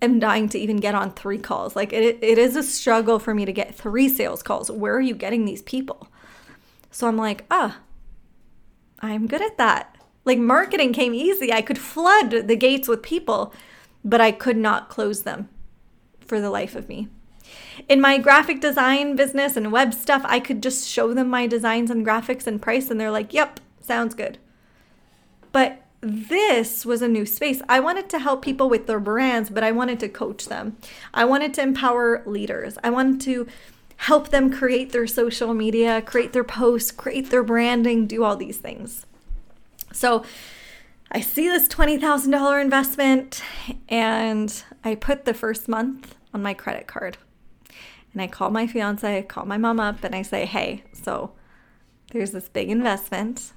am 0.00 0.18
dying 0.18 0.48
to 0.48 0.58
even 0.58 0.78
get 0.78 0.94
on 0.94 1.12
three 1.12 1.36
calls. 1.36 1.76
Like 1.76 1.92
it, 1.92 2.18
it 2.22 2.38
is 2.38 2.56
a 2.56 2.62
struggle 2.62 3.18
for 3.18 3.34
me 3.34 3.44
to 3.44 3.52
get 3.52 3.74
three 3.74 4.08
sales 4.08 4.42
calls. 4.42 4.70
Where 4.70 4.94
are 4.96 5.00
you 5.02 5.14
getting 5.14 5.44
these 5.44 5.60
people? 5.60 6.08
So 6.90 7.06
I'm 7.06 7.18
like, 7.18 7.44
ah, 7.50 7.80
I'm 9.04 9.26
good 9.26 9.42
at 9.42 9.58
that. 9.58 9.96
Like 10.24 10.38
marketing 10.38 10.92
came 10.92 11.14
easy. 11.14 11.52
I 11.52 11.62
could 11.62 11.78
flood 11.78 12.30
the 12.48 12.56
gates 12.56 12.88
with 12.88 13.02
people, 13.02 13.52
but 14.04 14.20
I 14.20 14.32
could 14.32 14.56
not 14.56 14.88
close 14.88 15.22
them 15.22 15.48
for 16.20 16.40
the 16.40 16.50
life 16.50 16.74
of 16.74 16.88
me. 16.88 17.08
In 17.88 18.00
my 18.00 18.16
graphic 18.18 18.60
design 18.60 19.16
business 19.16 19.56
and 19.56 19.70
web 19.70 19.92
stuff, 19.92 20.22
I 20.24 20.40
could 20.40 20.62
just 20.62 20.88
show 20.88 21.12
them 21.12 21.28
my 21.28 21.46
designs 21.46 21.90
and 21.90 22.04
graphics 22.04 22.46
and 22.46 22.62
price, 22.62 22.90
and 22.90 22.98
they're 22.98 23.10
like, 23.10 23.34
yep, 23.34 23.60
sounds 23.80 24.14
good. 24.14 24.38
But 25.52 25.82
this 26.00 26.86
was 26.86 27.02
a 27.02 27.08
new 27.08 27.26
space. 27.26 27.60
I 27.68 27.80
wanted 27.80 28.08
to 28.10 28.18
help 28.18 28.42
people 28.42 28.68
with 28.68 28.86
their 28.86 29.00
brands, 29.00 29.50
but 29.50 29.64
I 29.64 29.72
wanted 29.72 30.00
to 30.00 30.08
coach 30.08 30.46
them. 30.46 30.76
I 31.12 31.24
wanted 31.24 31.52
to 31.54 31.62
empower 31.62 32.22
leaders. 32.26 32.78
I 32.82 32.90
wanted 32.90 33.20
to 33.22 33.46
help 33.96 34.28
them 34.28 34.52
create 34.52 34.92
their 34.92 35.06
social 35.06 35.54
media, 35.54 36.02
create 36.02 36.32
their 36.32 36.44
posts, 36.44 36.90
create 36.90 37.30
their 37.30 37.42
branding, 37.42 38.06
do 38.06 38.24
all 38.24 38.36
these 38.36 38.58
things. 38.58 39.06
So 39.92 40.24
I 41.10 41.20
see 41.20 41.48
this 41.48 41.68
$20,000 41.68 42.60
investment 42.60 43.42
and 43.88 44.62
I 44.82 44.94
put 44.94 45.24
the 45.24 45.34
first 45.34 45.68
month 45.68 46.14
on 46.32 46.42
my 46.42 46.54
credit 46.54 46.86
card. 46.86 47.16
And 48.12 48.22
I 48.22 48.26
call 48.26 48.50
my 48.50 48.66
fiance, 48.66 49.18
I 49.18 49.22
call 49.22 49.44
my 49.44 49.58
mom 49.58 49.80
up, 49.80 50.04
and 50.04 50.14
I 50.14 50.22
say, 50.22 50.46
hey, 50.46 50.84
so 50.92 51.32
there's 52.12 52.30
this 52.30 52.48
big 52.48 52.70
investment. 52.70 53.52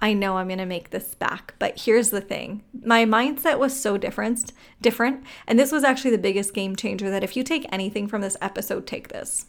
I 0.00 0.14
know 0.14 0.38
I'm 0.38 0.48
going 0.48 0.58
to 0.58 0.66
make 0.66 0.90
this 0.90 1.14
back. 1.14 1.54
But 1.58 1.82
here's 1.82 2.10
the 2.10 2.22
thing. 2.22 2.64
My 2.82 3.04
mindset 3.04 3.58
was 3.58 3.78
so 3.78 3.98
different, 3.98 4.52
different, 4.80 5.22
and 5.46 5.58
this 5.58 5.70
was 5.70 5.84
actually 5.84 6.12
the 6.12 6.18
biggest 6.18 6.54
game 6.54 6.74
changer 6.74 7.10
that 7.10 7.22
if 7.22 7.36
you 7.36 7.44
take 7.44 7.66
anything 7.70 8.08
from 8.08 8.22
this 8.22 8.36
episode, 8.40 8.86
take 8.86 9.08
this. 9.08 9.46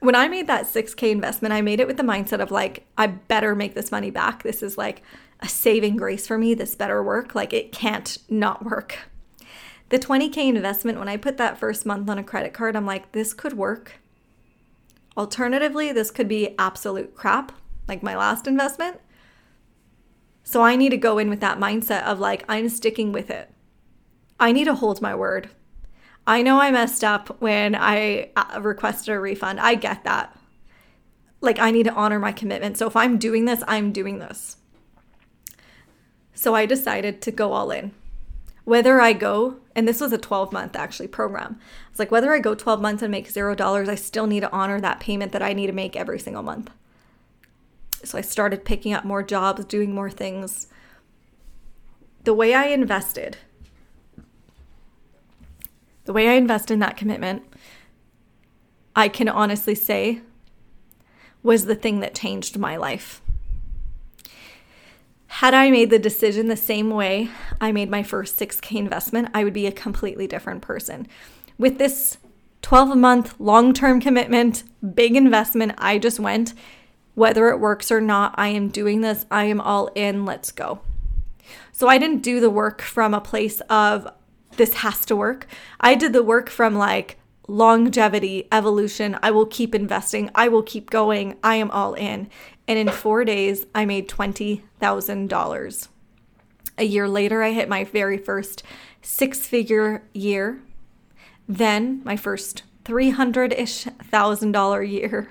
When 0.00 0.16
I 0.16 0.28
made 0.28 0.48
that 0.48 0.66
6k 0.66 1.10
investment, 1.10 1.54
I 1.54 1.62
made 1.62 1.80
it 1.80 1.86
with 1.86 1.96
the 1.96 2.02
mindset 2.02 2.40
of 2.40 2.50
like 2.50 2.84
I 2.98 3.06
better 3.06 3.54
make 3.54 3.74
this 3.74 3.90
money 3.92 4.10
back. 4.10 4.42
This 4.42 4.62
is 4.62 4.76
like 4.76 5.02
a 5.40 5.48
saving 5.48 5.96
grace 5.96 6.26
for 6.26 6.36
me. 6.36 6.54
This 6.54 6.74
better 6.74 7.02
work. 7.02 7.34
Like 7.34 7.52
it 7.52 7.72
can't 7.72 8.18
not 8.28 8.64
work. 8.64 9.08
The 9.88 9.98
20k 9.98 10.36
investment 10.36 10.98
when 10.98 11.08
I 11.08 11.16
put 11.16 11.36
that 11.36 11.58
first 11.58 11.86
month 11.86 12.10
on 12.10 12.18
a 12.18 12.24
credit 12.24 12.52
card, 12.52 12.74
I'm 12.74 12.86
like 12.86 13.12
this 13.12 13.32
could 13.32 13.52
work. 13.54 14.00
Alternatively, 15.16 15.92
this 15.92 16.10
could 16.10 16.28
be 16.28 16.54
absolute 16.58 17.14
crap 17.14 17.52
like 17.88 18.02
my 18.02 18.16
last 18.16 18.46
investment. 18.46 19.00
So 20.42 20.62
I 20.62 20.76
need 20.76 20.90
to 20.90 20.96
go 20.96 21.18
in 21.18 21.28
with 21.28 21.40
that 21.40 21.58
mindset 21.58 22.04
of 22.04 22.20
like, 22.20 22.44
I'm 22.48 22.68
sticking 22.68 23.12
with 23.12 23.30
it. 23.30 23.50
I 24.38 24.52
need 24.52 24.64
to 24.64 24.74
hold 24.74 25.02
my 25.02 25.14
word. 25.14 25.50
I 26.26 26.42
know 26.42 26.60
I 26.60 26.70
messed 26.70 27.04
up 27.04 27.40
when 27.40 27.74
I 27.74 28.30
uh, 28.36 28.60
requested 28.60 29.14
a 29.14 29.20
refund. 29.20 29.60
I 29.60 29.74
get 29.74 30.04
that. 30.04 30.36
Like, 31.40 31.58
I 31.58 31.70
need 31.70 31.84
to 31.84 31.92
honor 31.92 32.18
my 32.18 32.32
commitment. 32.32 32.76
So 32.76 32.86
if 32.86 32.96
I'm 32.96 33.18
doing 33.18 33.44
this, 33.44 33.62
I'm 33.68 33.92
doing 33.92 34.18
this. 34.18 34.56
So 36.34 36.54
I 36.54 36.66
decided 36.66 37.22
to 37.22 37.30
go 37.30 37.52
all 37.52 37.70
in. 37.70 37.92
Whether 38.64 39.00
I 39.00 39.12
go, 39.12 39.56
and 39.76 39.86
this 39.86 40.00
was 40.00 40.12
a 40.12 40.18
12 40.18 40.52
month 40.52 40.74
actually 40.74 41.06
program. 41.08 41.60
It's 41.90 41.98
like 41.98 42.10
whether 42.10 42.32
I 42.32 42.40
go 42.40 42.54
12 42.54 42.80
months 42.80 43.02
and 43.02 43.12
make 43.12 43.30
zero 43.30 43.54
dollars, 43.54 43.88
I 43.88 43.94
still 43.94 44.26
need 44.26 44.40
to 44.40 44.52
honor 44.52 44.80
that 44.80 45.00
payment 45.00 45.32
that 45.32 45.42
I 45.42 45.52
need 45.52 45.68
to 45.68 45.72
make 45.72 45.94
every 45.94 46.18
single 46.18 46.42
month. 46.42 46.70
So 48.04 48.18
I 48.18 48.20
started 48.20 48.64
picking 48.64 48.92
up 48.92 49.04
more 49.04 49.22
jobs, 49.22 49.64
doing 49.64 49.94
more 49.94 50.10
things. 50.10 50.68
The 52.24 52.34
way 52.34 52.54
I 52.54 52.66
invested, 52.66 53.36
the 56.04 56.12
way 56.12 56.28
I 56.28 56.34
invested 56.34 56.74
in 56.74 56.80
that 56.80 56.96
commitment, 56.96 57.42
I 58.94 59.08
can 59.08 59.28
honestly 59.28 59.74
say 59.74 60.20
was 61.42 61.66
the 61.66 61.74
thing 61.74 62.00
that 62.00 62.14
changed 62.14 62.58
my 62.58 62.76
life. 62.76 63.20
Had 65.28 65.52
I 65.52 65.70
made 65.70 65.90
the 65.90 65.98
decision 65.98 66.48
the 66.48 66.56
same 66.56 66.90
way 66.90 67.28
I 67.60 67.70
made 67.70 67.90
my 67.90 68.02
first 68.02 68.38
6K 68.38 68.76
investment, 68.76 69.28
I 69.34 69.44
would 69.44 69.52
be 69.52 69.66
a 69.66 69.72
completely 69.72 70.26
different 70.26 70.62
person. 70.62 71.06
With 71.58 71.78
this 71.78 72.18
12 72.62 72.96
month 72.96 73.38
long 73.38 73.72
term 73.72 74.00
commitment, 74.00 74.64
big 74.94 75.14
investment, 75.14 75.72
I 75.78 75.98
just 75.98 76.18
went 76.18 76.54
whether 77.16 77.48
it 77.48 77.58
works 77.58 77.90
or 77.90 78.00
not, 78.00 78.34
I 78.36 78.48
am 78.48 78.68
doing 78.68 79.00
this. 79.00 79.24
I 79.30 79.44
am 79.44 79.60
all 79.60 79.88
in. 79.94 80.26
Let's 80.26 80.52
go. 80.52 80.80
So 81.72 81.88
I 81.88 81.96
didn't 81.98 82.22
do 82.22 82.40
the 82.40 82.50
work 82.50 82.82
from 82.82 83.14
a 83.14 83.20
place 83.22 83.60
of 83.70 84.06
this 84.58 84.74
has 84.74 85.04
to 85.06 85.16
work. 85.16 85.46
I 85.80 85.94
did 85.94 86.12
the 86.12 86.22
work 86.22 86.50
from 86.50 86.74
like 86.74 87.18
longevity, 87.48 88.46
evolution. 88.52 89.18
I 89.22 89.30
will 89.30 89.46
keep 89.46 89.74
investing. 89.74 90.30
I 90.34 90.48
will 90.48 90.62
keep 90.62 90.90
going. 90.90 91.38
I 91.42 91.56
am 91.56 91.70
all 91.70 91.94
in. 91.94 92.28
And 92.68 92.78
in 92.78 92.90
four 92.90 93.24
days, 93.24 93.64
I 93.74 93.86
made 93.86 94.10
$20,000. 94.10 95.88
A 96.78 96.84
year 96.84 97.08
later, 97.08 97.42
I 97.42 97.52
hit 97.52 97.68
my 97.70 97.84
very 97.84 98.18
first 98.18 98.62
six 99.00 99.46
figure 99.46 100.02
year. 100.12 100.60
Then 101.48 102.02
my 102.04 102.16
first 102.16 102.62
300 102.84 103.54
ish 103.54 103.84
thousand 103.84 104.52
dollar 104.52 104.82
year. 104.82 105.30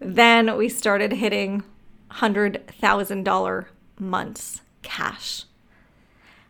Then 0.00 0.56
we 0.56 0.68
started 0.68 1.12
hitting 1.12 1.62
$100,000 2.10 3.66
months 3.98 4.60
cash. 4.82 5.44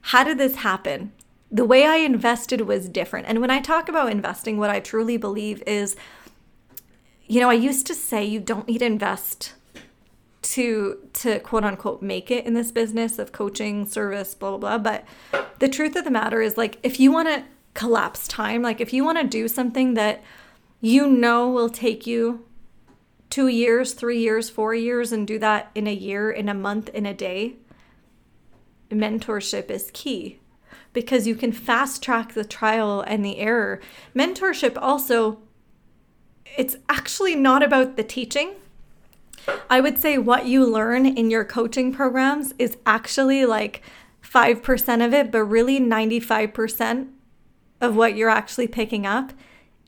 How 0.02 0.25
did 0.25 0.38
this 0.38 0.57
happen? 0.57 1.12
The 1.50 1.64
way 1.64 1.85
I 1.85 1.97
invested 1.97 2.62
was 2.62 2.88
different. 2.88 3.26
And 3.26 3.40
when 3.40 3.50
I 3.50 3.61
talk 3.61 3.88
about 3.88 4.11
investing, 4.11 4.57
what 4.57 4.71
I 4.71 4.80
truly 4.80 5.16
believe 5.16 5.62
is 5.66 5.97
you 7.30 7.38
know, 7.38 7.49
I 7.49 7.54
used 7.54 7.87
to 7.87 7.95
say 7.95 8.25
you 8.25 8.40
don't 8.40 8.66
need 8.66 8.78
to 8.78 8.87
invest 8.87 9.54
to 10.42 10.99
to 11.12 11.38
quote 11.38 11.62
unquote 11.62 12.02
make 12.02 12.28
it 12.28 12.45
in 12.45 12.54
this 12.54 12.73
business 12.73 13.21
of 13.21 13.30
coaching, 13.30 13.87
service, 13.87 14.35
blah 14.35 14.57
blah 14.57 14.78
blah, 14.78 14.78
but 14.78 15.04
the 15.61 15.69
truth 15.69 15.95
of 15.95 16.02
the 16.02 16.11
matter 16.11 16.42
is 16.42 16.57
like 16.57 16.78
if 16.83 16.99
you 16.99 17.12
want 17.12 17.28
to 17.28 17.45
collapse 17.75 18.26
time, 18.26 18.62
like 18.62 18.80
if 18.80 18.92
you 18.92 19.04
want 19.04 19.19
to 19.19 19.25
do 19.25 19.47
something 19.47 19.95
that 19.95 20.25
you 20.80 21.07
know 21.07 21.49
will 21.49 21.69
take 21.69 22.04
you 22.04 22.45
two 23.30 23.46
years, 23.49 23.92
three 23.94 24.18
years, 24.18 24.50
four 24.50 24.75
years, 24.75 25.12
and 25.12 25.26
do 25.26 25.38
that 25.38 25.70
in 25.75 25.87
a 25.87 25.94
year, 25.94 26.30
in 26.30 26.49
a 26.49 26.54
month, 26.54 26.88
in 26.90 27.06
a 27.06 27.14
day, 27.14 27.56
mentorship 28.90 29.70
is 29.70 29.90
key 29.94 30.40
because 30.92 31.26
you 31.26 31.37
can 31.37 31.52
fast 31.52 32.02
track 32.02 32.34
the 32.34 32.44
trial 32.44 33.00
and 33.00 33.25
the 33.25 33.38
error. 33.38 33.80
Mentorship 34.14 34.76
also, 34.80 35.38
it's 36.58 36.76
actually 36.88 37.37
not 37.37 37.62
about 37.62 37.96
the 37.96 38.02
teaching. 38.02 38.54
I 39.68 39.80
would 39.80 39.99
say 39.99 40.18
what 40.18 40.46
you 40.46 40.66
learn 40.66 41.06
in 41.06 41.30
your 41.30 41.44
coaching 41.44 41.92
programs 41.92 42.52
is 42.58 42.76
actually 42.84 43.46
like 43.46 43.82
5% 44.22 45.04
of 45.04 45.14
it, 45.14 45.30
but 45.30 45.44
really 45.44 45.80
95% 45.80 47.08
of 47.80 47.96
what 47.96 48.16
you're 48.16 48.28
actually 48.28 48.68
picking 48.68 49.06
up 49.06 49.32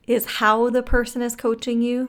is 0.06 0.36
how 0.36 0.70
the 0.70 0.82
person 0.82 1.20
is 1.20 1.36
coaching 1.36 1.82
you, 1.82 2.08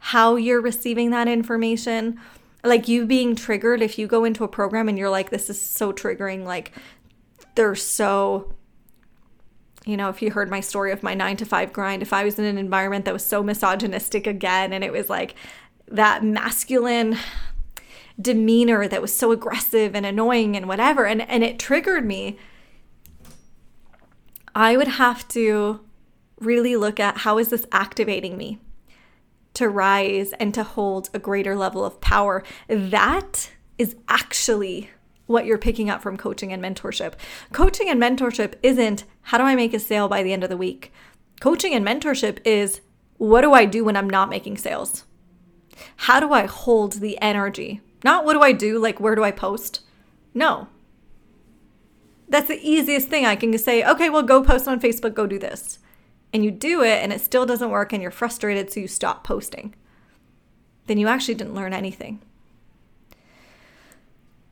how 0.00 0.36
you're 0.36 0.60
receiving 0.60 1.10
that 1.10 1.28
information. 1.28 2.18
Like 2.64 2.88
you 2.88 3.06
being 3.06 3.36
triggered 3.36 3.82
if 3.82 3.98
you 3.98 4.06
go 4.06 4.24
into 4.24 4.44
a 4.44 4.48
program 4.48 4.88
and 4.88 4.98
you're 4.98 5.10
like, 5.10 5.30
this 5.30 5.48
is 5.48 5.60
so 5.60 5.92
triggering. 5.92 6.44
Like 6.44 6.72
they're 7.54 7.74
so, 7.74 8.54
you 9.84 9.96
know, 9.96 10.08
if 10.08 10.20
you 10.20 10.30
heard 10.30 10.50
my 10.50 10.60
story 10.60 10.90
of 10.90 11.02
my 11.02 11.14
nine 11.14 11.36
to 11.36 11.44
five 11.44 11.72
grind, 11.72 12.02
if 12.02 12.12
I 12.12 12.24
was 12.24 12.38
in 12.38 12.44
an 12.44 12.58
environment 12.58 13.04
that 13.04 13.14
was 13.14 13.24
so 13.24 13.42
misogynistic 13.42 14.26
again 14.26 14.72
and 14.72 14.82
it 14.82 14.92
was 14.92 15.08
like 15.08 15.34
that 15.88 16.24
masculine 16.24 17.16
demeanor 18.20 18.88
that 18.88 19.02
was 19.02 19.14
so 19.14 19.32
aggressive 19.32 19.94
and 19.94 20.04
annoying 20.06 20.56
and 20.56 20.66
whatever, 20.66 21.06
and, 21.06 21.22
and 21.22 21.44
it 21.44 21.58
triggered 21.58 22.06
me, 22.06 22.38
I 24.54 24.76
would 24.76 24.88
have 24.88 25.28
to 25.28 25.80
really 26.38 26.76
look 26.76 26.98
at 26.98 27.18
how 27.18 27.38
is 27.38 27.48
this 27.48 27.66
activating 27.70 28.36
me 28.36 28.58
to 29.54 29.68
rise 29.68 30.32
and 30.34 30.54
to 30.54 30.62
hold 30.62 31.10
a 31.12 31.18
greater 31.18 31.56
level 31.56 31.84
of 31.84 32.00
power. 32.00 32.42
That 32.68 33.50
is 33.78 33.96
actually 34.08 34.90
what 35.26 35.46
you're 35.46 35.58
picking 35.58 35.88
up 35.88 36.02
from 36.02 36.16
coaching 36.16 36.52
and 36.52 36.62
mentorship. 36.62 37.14
Coaching 37.52 37.88
and 37.88 38.00
mentorship 38.00 38.54
isn't 38.62 39.04
how 39.22 39.38
do 39.38 39.44
I 39.44 39.54
make 39.54 39.72
a 39.72 39.78
sale 39.78 40.08
by 40.08 40.22
the 40.22 40.32
end 40.32 40.42
of 40.42 40.50
the 40.50 40.56
week? 40.56 40.92
Coaching 41.40 41.72
and 41.72 41.86
mentorship 41.86 42.38
is 42.44 42.80
what 43.16 43.42
do 43.42 43.52
I 43.52 43.64
do 43.64 43.84
when 43.84 43.96
I'm 43.96 44.10
not 44.10 44.28
making 44.28 44.58
sales? 44.58 45.04
How 45.96 46.20
do 46.20 46.32
I 46.32 46.46
hold 46.46 46.94
the 46.94 47.20
energy? 47.20 47.80
Not 48.04 48.24
what 48.24 48.34
do 48.34 48.40
I 48.40 48.52
do, 48.52 48.78
like 48.78 49.00
where 49.00 49.14
do 49.14 49.22
I 49.22 49.30
post? 49.30 49.80
No. 50.34 50.68
That's 52.28 52.48
the 52.48 52.60
easiest 52.62 53.08
thing 53.08 53.24
I 53.24 53.36
can 53.36 53.56
say, 53.58 53.84
okay, 53.84 54.10
well, 54.10 54.22
go 54.22 54.42
post 54.42 54.68
on 54.68 54.80
Facebook, 54.80 55.14
go 55.14 55.26
do 55.26 55.38
this 55.38 55.78
and 56.32 56.44
you 56.44 56.50
do 56.50 56.82
it 56.82 57.02
and 57.02 57.12
it 57.12 57.20
still 57.20 57.46
doesn't 57.46 57.70
work 57.70 57.92
and 57.92 58.02
you're 58.02 58.10
frustrated, 58.10 58.70
so 58.70 58.80
you 58.80 58.88
stop 58.88 59.24
posting, 59.24 59.74
then 60.86 60.98
you 60.98 61.08
actually 61.08 61.34
didn't 61.34 61.54
learn 61.54 61.72
anything. 61.72 62.20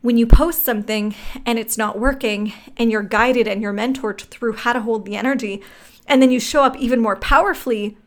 When 0.00 0.16
you 0.16 0.26
post 0.26 0.64
something 0.64 1.14
and 1.44 1.58
it's 1.58 1.76
not 1.76 1.98
working 1.98 2.52
and 2.76 2.90
you're 2.90 3.02
guided 3.02 3.48
and 3.48 3.60
you're 3.60 3.72
mentored 3.72 4.20
through 4.22 4.54
how 4.54 4.72
to 4.72 4.80
hold 4.80 5.04
the 5.04 5.16
energy, 5.16 5.62
and 6.06 6.22
then 6.22 6.30
you 6.30 6.40
show 6.40 6.62
up 6.62 6.76
even 6.76 7.00
more 7.00 7.16
powerfully, 7.16 7.98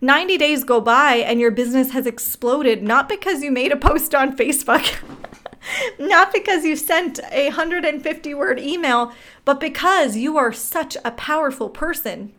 90 0.00 0.38
days 0.38 0.64
go 0.64 0.80
by 0.80 1.16
and 1.16 1.38
your 1.38 1.50
business 1.50 1.90
has 1.90 2.06
exploded, 2.06 2.82
not 2.82 3.08
because 3.08 3.42
you 3.42 3.50
made 3.50 3.72
a 3.72 3.76
post 3.76 4.14
on 4.14 4.36
Facebook. 4.36 4.96
not 5.98 6.32
because 6.32 6.64
you 6.64 6.74
sent 6.74 7.20
a 7.30 7.48
150 7.48 8.34
word 8.34 8.58
email, 8.58 9.12
but 9.44 9.60
because 9.60 10.16
you 10.16 10.38
are 10.38 10.52
such 10.52 10.96
a 11.04 11.10
powerful 11.10 11.68
person 11.68 12.32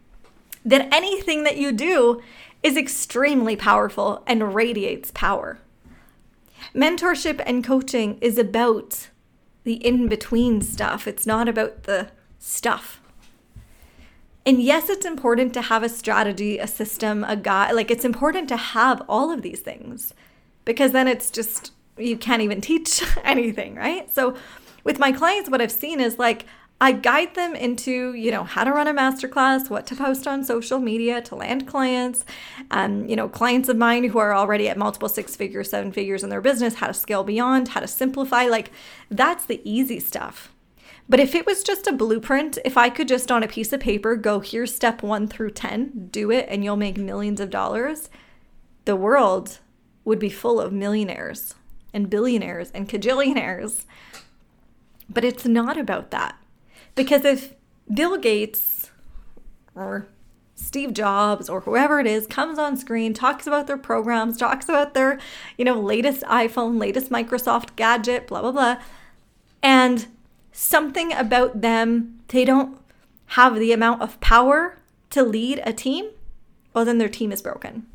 that 0.66 0.94
anything 0.94 1.44
that 1.44 1.58
you 1.58 1.72
do 1.72 2.22
is 2.64 2.78
extremely 2.78 3.56
powerful 3.56 4.24
and 4.28 4.54
radiates 4.54 5.12
power. 5.12 5.60
Mentorship 6.76 7.42
and 7.46 7.64
coaching 7.64 8.18
is 8.22 8.38
about 8.38 9.10
the 9.64 9.74
in 9.86 10.08
between 10.08 10.62
stuff, 10.62 11.08
it's 11.08 11.26
not 11.26 11.48
about 11.48 11.84
the 11.84 12.10
stuff. 12.40 13.02
And 14.46 14.62
yes, 14.62 14.90
it's 14.90 15.06
important 15.06 15.54
to 15.54 15.62
have 15.62 15.84
a 15.84 15.90
strategy, 15.90 16.58
a 16.58 16.66
system, 16.66 17.24
a 17.24 17.36
guide. 17.36 17.74
Like, 17.74 17.92
it's 17.92 18.06
important 18.06 18.48
to 18.50 18.58
have 18.58 19.04
all 19.08 19.32
of 19.32 19.44
these 19.44 19.60
things 19.60 20.16
because 20.66 20.94
then 20.94 21.08
it's 21.08 21.30
just, 21.30 21.74
you 21.98 22.18
can't 22.18 22.42
even 22.42 22.60
teach 22.60 23.04
anything, 23.24 23.76
right? 23.76 24.12
So, 24.14 24.36
with 24.84 24.98
my 24.98 25.12
clients, 25.12 25.48
what 25.48 25.62
I've 25.62 25.72
seen 25.72 26.00
is 26.00 26.18
like, 26.18 26.46
I 26.82 26.94
guide 26.94 27.36
them 27.36 27.54
into, 27.54 28.14
you 28.14 28.32
know, 28.32 28.44
how 28.44 28.64
to 28.64 28.72
run 28.72 28.88
a 28.88 28.94
masterclass, 28.94 29.70
what 29.70 29.86
to 29.86 29.96
post 29.96 30.26
on 30.26 30.44
social 30.44 30.80
media 30.80 31.22
to 31.22 31.36
land 31.36 31.68
clients, 31.68 32.26
um, 32.72 33.08
you 33.08 33.16
know, 33.16 33.30
clients 33.30 33.70
of 33.70 33.78
mine 33.78 34.06
who 34.06 34.18
are 34.18 34.34
already 34.34 34.68
at 34.68 34.80
multiple 34.80 35.08
six 35.08 35.36
figures, 35.36 35.70
seven 35.70 35.92
figures 35.92 36.24
in 36.24 36.32
their 36.32 36.42
business, 36.42 36.74
how 36.74 36.88
to 36.88 36.94
scale 36.96 37.24
beyond, 37.24 37.68
how 37.68 37.82
to 37.82 37.88
simplify. 37.88 38.46
Like, 38.46 38.72
that's 39.12 39.46
the 39.46 39.62
easy 39.64 40.00
stuff. 40.00 40.52
But 41.08 41.20
if 41.20 41.36
it 41.36 41.46
was 41.46 41.62
just 41.62 41.86
a 41.86 41.92
blueprint, 41.92 42.58
if 42.66 42.78
I 42.78 42.90
could 42.90 43.08
just 43.08 43.32
on 43.32 43.44
a 43.44 43.48
piece 43.48 43.72
of 43.72 43.80
paper 43.80 44.16
go, 44.16 44.40
here's 44.40 44.74
step 44.74 45.04
one 45.04 45.28
through 45.28 45.52
10, 45.52 46.10
do 46.12 46.32
it, 46.32 46.48
and 46.50 46.64
you'll 46.64 46.78
make 46.78 46.98
millions 46.98 47.40
of 47.40 47.52
dollars, 47.52 48.10
the 48.86 48.96
world 48.96 49.60
would 50.04 50.18
be 50.18 50.30
full 50.30 50.60
of 50.60 50.74
millionaires 50.74 51.54
and 51.94 52.10
billionaires 52.10 52.72
and 52.72 52.90
cajillionaires. 52.90 53.86
But 55.08 55.24
it's 55.24 55.46
not 55.46 55.78
about 55.78 56.10
that. 56.10 56.41
Because 56.96 57.26
if 57.26 57.54
Bill 57.94 58.18
Gates 58.18 58.92
or 59.76 60.08
Steve 60.56 60.94
Jobs 60.94 61.50
or 61.50 61.62
whoever 61.62 62.00
it 62.00 62.08
is 62.08 62.28
comes 62.28 62.60
on 62.60 62.78
screen, 62.78 63.14
talks 63.14 63.48
about 63.48 63.68
their 63.68 63.78
programs, 63.78 64.38
talks 64.38 64.66
about 64.66 64.94
their, 64.94 65.20
you 65.58 65.66
know, 65.66 65.80
latest 65.80 66.22
iPhone, 66.24 66.80
latest 66.80 67.10
Microsoft 67.10 67.76
gadget, 67.76 68.28
blah, 68.28 68.42
blah, 68.42 68.52
blah. 68.52 68.82
And 69.64 70.08
something 70.52 71.14
about 71.14 71.62
them, 71.62 72.20
they 72.28 72.46
don't 72.46 72.78
have 73.28 73.56
the 73.56 73.72
amount 73.72 74.02
of 74.02 74.20
power 74.20 74.78
to 75.10 75.24
lead 75.24 75.62
a 75.66 75.74
team, 75.74 76.10
well, 76.74 76.86
then 76.86 76.98
their 76.98 77.10
team 77.10 77.32
is 77.32 77.42
broken. 77.42 77.86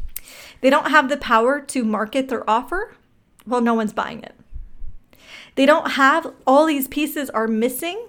They 0.61 0.71
don't 0.71 0.91
have 0.91 1.09
the 1.09 1.17
power 1.17 1.61
to 1.61 1.85
market 1.85 2.29
their 2.29 2.49
offer, 2.49 2.95
well, 3.47 3.61
no 3.61 3.75
one's 3.75 3.93
buying 3.93 4.23
it. 4.23 4.35
They 5.55 5.67
don't 5.67 5.93
have 5.93 6.33
all 6.47 6.67
these 6.67 6.89
pieces 6.89 7.31
are 7.31 7.49
missing 7.49 8.09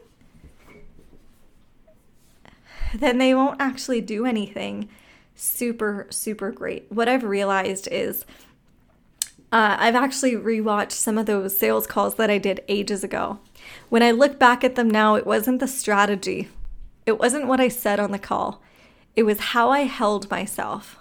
then 2.96 3.18
they 3.18 3.34
won't 3.34 3.60
actually 3.60 4.02
do 4.02 4.26
anything 4.26 4.90
super, 5.36 6.08
super 6.10 6.52
great. 6.52 6.86
What 6.90 7.08
I've 7.08 7.24
realized 7.24 7.88
is 7.92 8.26
uh, 9.52 9.78
I've 9.80 9.96
actually 9.96 10.34
rewatched 10.34 10.92
some 10.92 11.18
of 11.18 11.26
those 11.26 11.58
sales 11.58 11.88
calls 11.88 12.16
that 12.16 12.30
I 12.30 12.38
did 12.38 12.64
ages 12.68 13.04
ago. 13.04 13.40
When 13.90 14.04
I 14.04 14.12
look 14.12 14.38
back 14.38 14.64
at 14.64 14.76
them 14.76 14.90
now, 14.90 15.16
it 15.16 15.26
wasn't 15.26 15.60
the 15.60 15.68
strategy, 15.68 16.50
it 17.06 17.20
wasn't 17.20 17.48
what 17.48 17.62
I 17.62 17.70
said 17.70 18.00
on 18.00 18.12
the 18.12 18.20
call, 18.20 18.62
it 19.16 19.24
was 19.24 19.40
how 19.40 19.70
I 19.70 19.82
held 19.82 20.30
myself. 20.30 20.98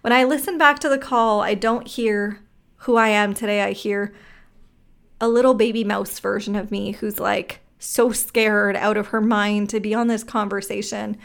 When 0.00 0.12
I 0.12 0.24
listen 0.24 0.56
back 0.56 0.78
to 0.80 0.88
the 0.88 0.98
call, 0.98 1.40
I 1.40 1.54
don't 1.54 1.86
hear 1.86 2.40
who 2.80 2.96
I 2.96 3.08
am 3.08 3.34
today. 3.34 3.62
I 3.62 3.72
hear 3.72 4.14
a 5.20 5.28
little 5.28 5.54
baby 5.54 5.84
mouse 5.84 6.18
version 6.18 6.54
of 6.54 6.70
me 6.70 6.92
who's 6.92 7.18
like, 7.18 7.60
so 7.78 8.12
scared 8.12 8.76
out 8.76 8.96
of 8.96 9.08
her 9.08 9.20
mind 9.20 9.70
to 9.70 9.80
be 9.80 9.94
on 9.94 10.06
this 10.06 10.24
conversation, 10.24 11.16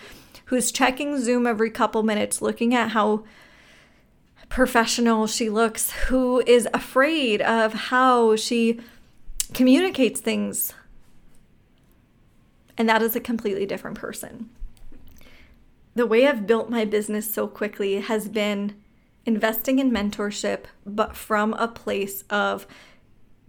who's 0.46 0.72
checking 0.72 1.20
Zoom 1.20 1.48
every 1.48 1.70
couple 1.70 2.04
minutes, 2.04 2.42
looking 2.42 2.76
at 2.76 2.92
how 2.92 3.24
professional 4.50 5.28
she 5.28 5.50
looks, 5.50 5.92
who 5.92 6.44
is 6.46 6.68
afraid 6.74 7.42
of 7.42 7.74
how 7.74 8.36
she 8.36 8.80
communicates 9.54 10.20
things. 10.20 10.74
And 12.78 12.90
that 12.90 13.02
is 13.02 13.16
a 13.16 13.22
completely 13.22 13.66
different 13.66 13.98
person. 13.98 14.50
The 15.94 16.06
way 16.06 16.28
I've 16.28 16.48
built 16.48 16.70
my 16.70 16.86
business 16.86 17.34
so 17.34 17.48
quickly 17.48 18.00
has 18.02 18.28
been 18.28 18.76
investing 19.26 19.80
in 19.80 19.92
mentorship, 19.92 20.66
but 20.86 21.16
from 21.16 21.54
a 21.54 21.68
place 21.68 22.24
of 22.30 22.66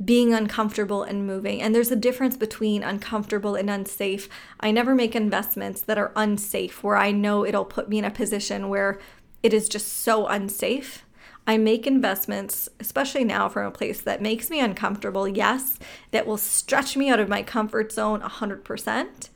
being 0.04 0.32
uncomfortable 0.32 1.02
and 1.02 1.26
moving. 1.26 1.62
And 1.62 1.74
there's 1.74 1.90
a 1.90 1.96
difference 1.96 2.36
between 2.36 2.82
uncomfortable 2.82 3.54
and 3.54 3.70
unsafe. 3.70 4.28
I 4.60 4.70
never 4.70 4.94
make 4.94 5.14
investments 5.14 5.80
that 5.82 5.98
are 5.98 6.12
unsafe 6.16 6.82
where 6.82 6.96
I 6.96 7.12
know 7.12 7.44
it'll 7.44 7.64
put 7.64 7.88
me 7.88 7.98
in 7.98 8.04
a 8.04 8.10
position 8.10 8.68
where 8.68 8.98
it 9.42 9.52
is 9.52 9.68
just 9.68 9.88
so 9.88 10.26
unsafe. 10.26 11.04
I 11.46 11.58
make 11.58 11.86
investments, 11.86 12.68
especially 12.78 13.24
now 13.24 13.48
from 13.48 13.66
a 13.66 13.72
place 13.72 14.00
that 14.00 14.22
makes 14.22 14.48
me 14.48 14.60
uncomfortable, 14.60 15.26
yes, 15.26 15.78
that 16.12 16.26
will 16.26 16.36
stretch 16.36 16.96
me 16.96 17.10
out 17.10 17.18
of 17.18 17.28
my 17.28 17.42
comfort 17.42 17.90
zone 17.90 18.20
100%, 18.20 19.28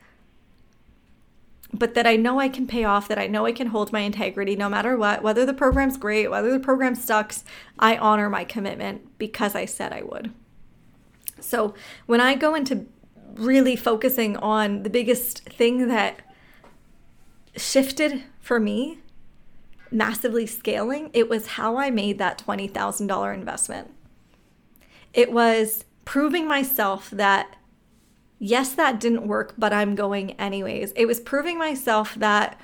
but 1.73 1.95
that 1.95 2.07
I 2.07 2.15
know 2.15 2.39
I 2.39 2.49
can 2.49 2.69
pay 2.69 2.85
off, 2.85 3.09
that 3.09 3.19
I 3.19 3.27
know 3.27 3.45
I 3.45 3.51
can 3.51 3.69
hold 3.69 3.93
my 3.93 4.01
integrity 4.01 4.55
no 4.55 4.69
matter 4.69 4.97
what, 4.97 5.23
whether 5.23 5.45
the 5.45 5.53
program's 5.53 5.97
great, 5.97 6.31
whether 6.31 6.53
the 6.53 6.61
program 6.61 6.95
sucks, 6.95 7.45
I 7.77 7.97
honor 7.97 8.31
my 8.31 8.45
commitment 8.45 9.19
because 9.19 9.57
I 9.57 9.65
said 9.65 9.93
I 9.93 10.03
would. 10.03 10.33
So 11.41 11.75
when 12.07 12.21
I 12.21 12.35
go 12.35 12.55
into 12.55 12.87
really 13.35 13.77
focusing 13.77 14.37
on 14.39 14.83
the 14.83 14.91
biggest 14.91 15.41
thing 15.49 15.89
that 15.89 16.21
shifted 17.57 18.25
for 18.41 18.59
me, 18.59 18.99
massively 19.91 20.47
scaling, 20.47 21.11
it 21.13 21.29
was 21.29 21.47
how 21.49 21.77
I 21.77 21.91
made 21.91 22.19
that 22.19 22.43
$20,000 22.47 23.35
investment. 23.35 23.93
It 25.13 25.33
was 25.33 25.85
proving 26.05 26.47
myself 26.47 27.11
that, 27.11 27.57
yes, 28.39 28.73
that 28.75 29.01
didn't 29.01 29.27
work, 29.27 29.55
but 29.57 29.73
I'm 29.73 29.95
going 29.95 30.33
anyways. 30.33 30.93
It 30.93 31.07
was 31.07 31.21
proving 31.21 31.59
myself 31.59 32.15
that 32.17 32.59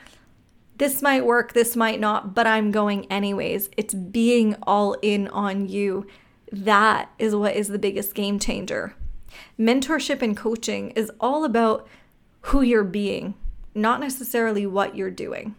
this 0.76 1.02
might 1.02 1.24
work, 1.24 1.52
this 1.52 1.76
might 1.76 2.00
not, 2.00 2.34
but 2.34 2.46
I'm 2.46 2.70
going 2.70 3.10
anyways. 3.10 3.70
It's 3.76 3.94
being 3.94 4.56
all 4.62 4.94
in 5.02 5.28
on 5.28 5.68
you 5.68 6.06
that 6.52 7.10
is 7.18 7.34
what 7.34 7.56
is 7.56 7.68
the 7.68 7.78
biggest 7.78 8.14
game 8.14 8.38
changer. 8.38 8.94
Mentorship 9.58 10.22
and 10.22 10.36
coaching 10.36 10.90
is 10.90 11.10
all 11.18 11.44
about 11.44 11.88
who 12.42 12.60
you're 12.60 12.84
being, 12.84 13.34
not 13.74 13.98
necessarily 14.00 14.66
what 14.66 14.94
you're 14.94 15.10
doing. 15.10 15.54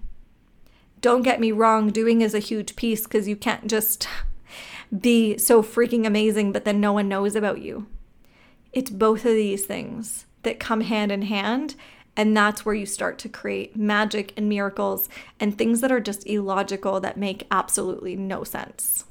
don't 1.02 1.24
get 1.24 1.40
me 1.42 1.52
wrong, 1.52 1.90
doing 1.90 2.22
is 2.22 2.34
a 2.34 2.40
huge 2.40 2.78
piece 2.78 3.04
because 3.04 3.28
you 3.28 3.36
can't 3.36 3.68
just 3.68 4.08
be 4.98 5.38
so 5.38 5.62
freaking 5.62 6.06
amazing, 6.08 6.54
but 6.54 6.64
then 6.64 6.80
no 6.80 6.94
one 6.94 7.10
knows 7.10 7.36
about 7.36 7.62
you. 7.62 7.88
It's 8.72 8.90
both 8.90 9.26
of 9.26 9.34
these 9.34 9.66
things 9.66 10.26
that 10.44 10.60
come 10.62 10.82
hand 10.82 11.12
in 11.12 11.24
hand. 11.24 11.76
And 12.16 12.38
that's 12.38 12.64
where 12.64 12.76
you 12.76 12.86
start 12.86 13.18
to 13.20 13.30
create 13.30 13.76
magic 13.76 14.34
and 14.38 14.48
miracles 14.48 15.10
and 15.40 15.58
things 15.58 15.82
that 15.82 15.92
are 15.92 16.00
just 16.00 16.28
illogical 16.28 17.00
that 17.02 17.18
make 17.18 17.48
absolutely 17.50 18.16
no 18.16 18.44
sense. 18.44 19.06